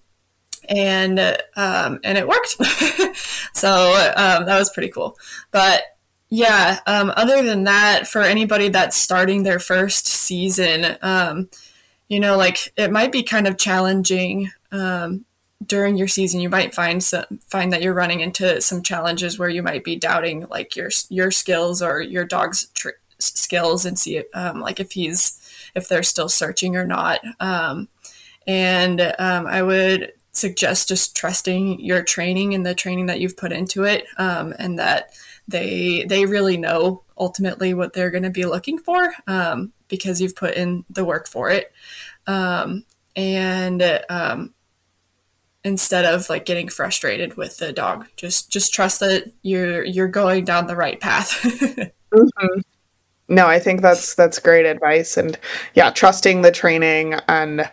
[0.69, 2.51] and and it worked,
[3.53, 5.19] so that was pretty cool.
[5.51, 5.83] But
[6.31, 10.97] yeah, other than that, for anybody that's starting their first season,
[12.09, 15.25] you know, like it might be kind of challenging um,
[15.67, 16.41] during your season.
[16.41, 19.97] You might find some, find that you're running into some challenges where you might be
[19.97, 24.93] doubting like your your skills or your dog's tr- skills and see um, like if
[24.93, 25.41] he's
[25.75, 27.21] if they're still searching or not.
[27.41, 27.89] Um,
[28.47, 33.53] and um, I would suggest just trusting your training and the training that you've put
[33.53, 35.15] into it, um, and that
[35.49, 40.37] they they really know ultimately what they're going to be looking for um, because you've
[40.37, 41.73] put in the work for it.
[42.27, 42.85] Um,
[43.17, 44.55] and um,
[45.65, 50.45] instead of like getting frustrated with the dog, just just trust that you're you're going
[50.45, 51.41] down the right path.
[52.13, 52.61] mm-hmm.
[53.27, 55.39] No, I think that's that's great advice, and
[55.75, 57.71] yeah, trusting the training and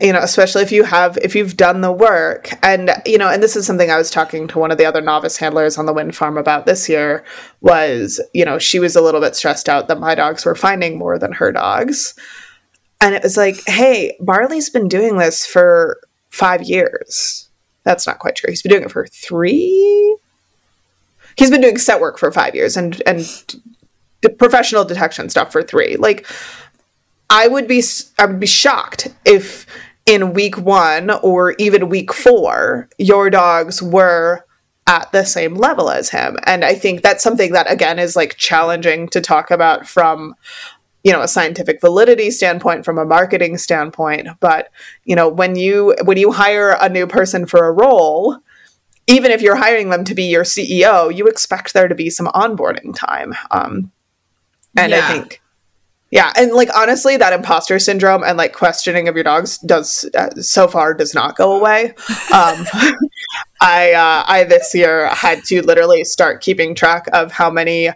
[0.00, 3.42] you know especially if you have if you've done the work and you know and
[3.42, 5.92] this is something i was talking to one of the other novice handlers on the
[5.92, 7.24] wind farm about this year
[7.62, 10.98] was you know she was a little bit stressed out that my dogs were finding
[10.98, 12.14] more than her dogs
[13.00, 15.98] and it was like hey barley's been doing this for
[16.36, 17.48] five years.
[17.84, 18.50] That's not quite true.
[18.50, 20.16] He's been doing it for three?
[21.36, 23.24] He's been doing scent work for five years and and
[24.38, 25.96] professional detection stuff for three.
[25.96, 26.26] Like
[27.30, 27.82] I would be
[28.18, 29.66] I would be shocked if
[30.04, 34.44] in week 1 or even week 4 your dogs were
[34.86, 36.36] at the same level as him.
[36.44, 40.34] And I think that's something that again is like challenging to talk about from
[41.06, 44.70] you know a scientific validity standpoint from a marketing standpoint but
[45.04, 48.36] you know when you when you hire a new person for a role
[49.06, 52.26] even if you're hiring them to be your ceo you expect there to be some
[52.28, 53.92] onboarding time um,
[54.76, 54.98] and yeah.
[54.98, 55.40] i think
[56.10, 60.30] yeah, and like honestly, that imposter syndrome and like questioning of your dogs does uh,
[60.40, 61.94] so far does not go away.
[62.32, 62.64] Um,
[63.60, 67.90] I uh, I this year had to literally start keeping track of how many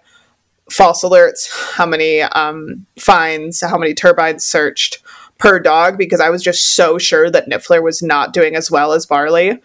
[0.70, 5.02] false alerts, how many um, fines, how many turbines searched
[5.38, 8.92] per dog because I was just so sure that Niffler was not doing as well
[8.92, 9.58] as Barley.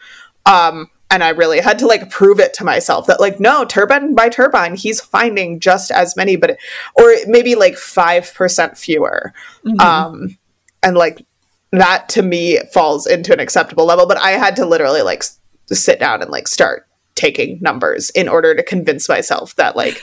[0.45, 4.15] Um, and I really had to like prove it to myself that like no turbine
[4.15, 6.57] by turbine he's finding just as many but
[6.95, 9.33] or maybe like 5% fewer
[9.63, 9.79] mm-hmm.
[9.79, 10.37] um
[10.81, 11.25] and like
[11.71, 15.39] that to me falls into an acceptable level but I had to literally like s-
[15.67, 20.01] sit down and like start taking numbers in order to convince myself that like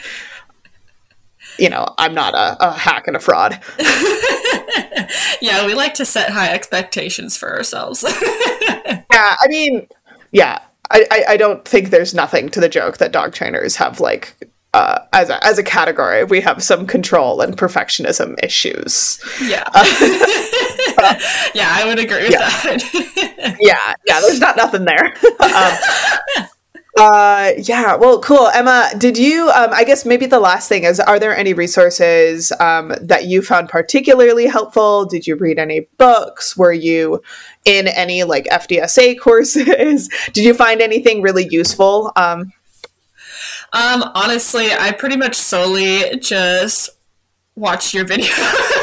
[1.58, 3.60] you know I'm not a, a hack and a fraud
[5.40, 9.86] yeah we like to set high expectations for ourselves yeah I mean
[10.32, 14.36] yeah I, I, don't think there's nothing to the joke that dog trainers have like
[14.74, 19.20] uh, as a, as a category we have some control and perfectionism issues.
[19.42, 19.64] Yeah.
[19.74, 19.84] Uh,
[21.54, 22.48] yeah, I would agree with yeah.
[22.48, 23.56] that.
[23.60, 24.20] yeah, yeah.
[24.20, 25.06] There's not nothing there.
[25.40, 25.78] um,
[27.02, 27.96] uh, yeah.
[27.96, 28.46] Well, cool.
[28.54, 29.50] Emma, did you?
[29.50, 33.42] Um, I guess maybe the last thing is: Are there any resources um, that you
[33.42, 35.04] found particularly helpful?
[35.04, 36.56] Did you read any books?
[36.56, 37.20] Were you
[37.64, 40.08] in any like FDSA courses?
[40.32, 42.12] Did you find anything really useful?
[42.14, 42.52] Um,
[43.72, 46.90] um, honestly, I pretty much solely just
[47.56, 48.28] watched your videos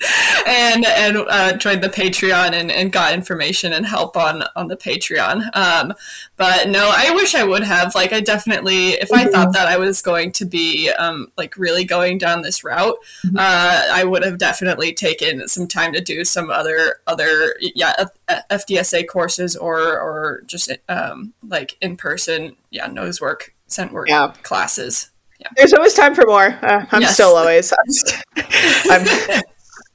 [0.46, 4.76] and and uh, joined the Patreon and, and got information and help on on the
[4.76, 5.54] Patreon.
[5.54, 5.92] Um,
[6.36, 7.94] but no, I wish I would have.
[7.94, 9.28] Like, I definitely, if mm-hmm.
[9.28, 9.52] I thought mm-hmm.
[9.52, 13.36] that I was going to be um, like really going down this route, mm-hmm.
[13.36, 18.06] uh, I would have definitely taken some time to do some other other yeah
[18.50, 24.32] FDSA courses or or just um, like in person yeah nose work scent work yeah.
[24.42, 25.48] classes yeah.
[25.56, 26.58] There's always time for more.
[26.62, 27.14] Uh, I'm yes.
[27.14, 27.72] still always.
[28.36, 29.42] I'm,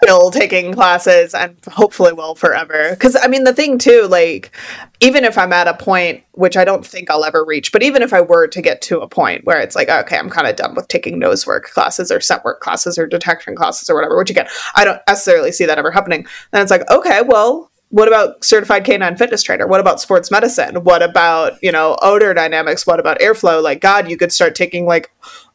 [0.03, 2.91] still taking classes and hopefully will forever.
[2.91, 4.51] Because I mean, the thing too, like,
[4.99, 8.01] even if I'm at a point, which I don't think I'll ever reach, but even
[8.01, 10.55] if I were to get to a point where it's like, okay, I'm kind of
[10.55, 14.17] done with taking nose work classes or scent work classes or detection classes or whatever,
[14.17, 16.25] which again, I don't necessarily see that ever happening.
[16.51, 20.83] Then it's like, okay, well, what about certified canine fitness trainer what about sports medicine
[20.83, 24.85] what about you know odor dynamics what about airflow like god you could start taking
[24.85, 25.11] like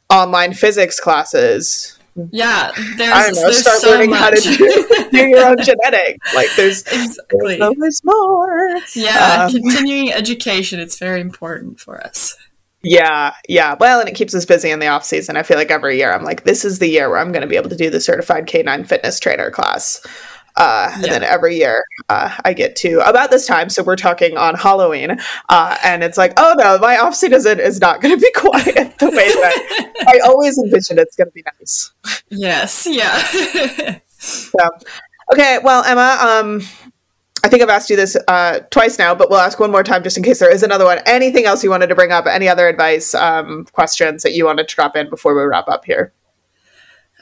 [0.08, 1.98] online physics classes
[2.32, 4.20] yeah there's, I don't know, there's start so learning much.
[4.20, 6.34] how to do, do your own genetics.
[6.34, 7.56] Like there's exactly.
[7.56, 8.78] there's always more.
[8.94, 12.36] Yeah Um, continuing education it's very important for us.
[12.82, 13.76] Yeah yeah.
[13.78, 15.36] Well and it keeps us busy in the off season.
[15.36, 17.48] I feel like every year i'm like this is the year where i'm going to
[17.48, 20.00] be able to do the certified canine fitness trainer class
[20.60, 21.10] uh, and Yeah.
[21.12, 25.18] then every year uh, I get to about this time, so we're talking on Halloween,
[25.48, 28.98] uh, and it's like, oh no, my off season is not going to be quiet
[28.98, 31.90] the way that I always envision it's going to be nice.
[32.28, 34.58] yes yeah So,
[35.32, 36.60] okay, well, Emma, um,
[37.42, 40.02] I think I've asked you this uh, twice now, but we'll ask one more time
[40.02, 40.98] just in case there is another one.
[41.06, 42.26] Anything else you wanted to bring up?
[42.26, 45.86] Any other advice, um, questions that you wanted to drop in before we wrap up
[45.86, 46.12] here?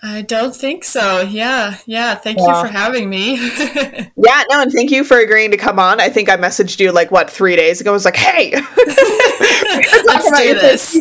[0.02, 2.46] I don't think so yeah yeah thank Yeah.
[2.60, 3.36] you for having me
[4.20, 6.00] Yeah, no, and thank you for agreeing to come on.
[6.00, 7.90] I think I messaged you like what three days ago.
[7.90, 8.50] I was like, "Hey,
[10.04, 10.96] let's do this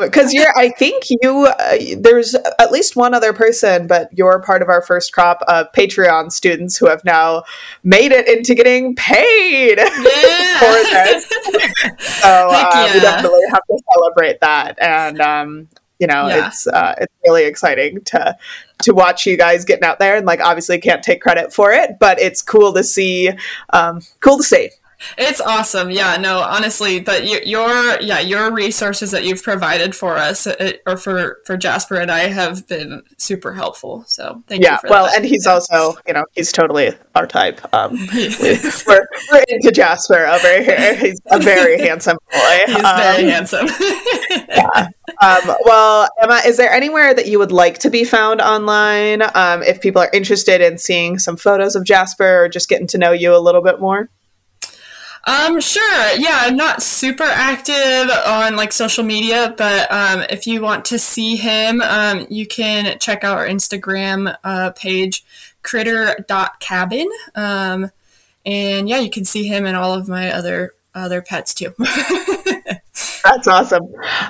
[0.00, 1.46] Because you're, I think you.
[1.46, 5.66] Uh, there's at least one other person, but you're part of our first crop of
[5.72, 7.42] Patreon students who have now
[7.82, 11.28] made it into getting paid yeah for this.
[12.22, 15.68] So uh, we definitely have to celebrate that, and um,
[15.98, 16.48] you know, Yeah.
[16.48, 18.36] it's uh, it's really exciting to
[18.82, 21.98] to watch you guys getting out there, and like obviously can't take credit for it,
[22.00, 23.30] but it's cool to see.
[23.72, 24.70] Um, cool to see.
[25.18, 25.90] It's awesome.
[25.90, 30.72] Yeah, no, honestly, but your, your yeah, your resources that you've provided for us uh,
[30.86, 34.04] or for for Jasper and I have been super helpful.
[34.06, 35.16] So thank yeah you for well that.
[35.16, 40.62] and he's also you know he's totally our type um we're, we're into jasper over
[40.62, 43.66] here he's a very handsome boy um, very handsome.
[45.24, 49.62] um, well emma is there anywhere that you would like to be found online um,
[49.62, 53.12] if people are interested in seeing some photos of jasper or just getting to know
[53.12, 54.08] you a little bit more
[55.26, 56.10] Um, sure.
[56.18, 60.98] Yeah, I'm not super active on like social media, but um, if you want to
[60.98, 65.24] see him, um, you can check out our Instagram uh, page,
[65.62, 67.08] critter.cabin.
[67.34, 67.90] Um,
[68.44, 71.74] and yeah, you can see him and all of my other other pets too.
[73.24, 73.84] That's awesome.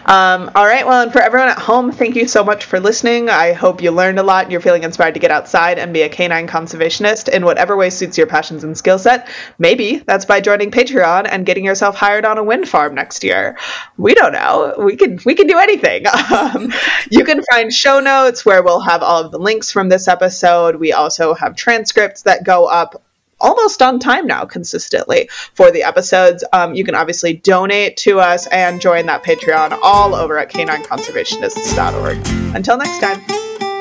[0.06, 0.86] Um, all right.
[0.86, 3.28] Well, and for everyone at home, thank you so much for listening.
[3.28, 6.08] I hope you learned a lot you're feeling inspired to get outside and be a
[6.08, 9.28] canine conservationist in whatever way suits your passions and skill set.
[9.58, 13.58] Maybe that's by joining Patreon and getting yourself hired on a wind farm next year.
[13.96, 14.74] We don't know.
[14.78, 16.04] We can we can do anything.
[16.34, 16.72] Um,
[17.10, 20.76] you can find show notes where we'll have all of the links from this episode.
[20.76, 23.03] We also have transcripts that go up
[23.40, 26.44] almost on time now consistently for the episodes.
[26.52, 32.54] Um, you can obviously donate to us and join that Patreon all over at canineconservationists.org.
[32.54, 33.73] Until next time.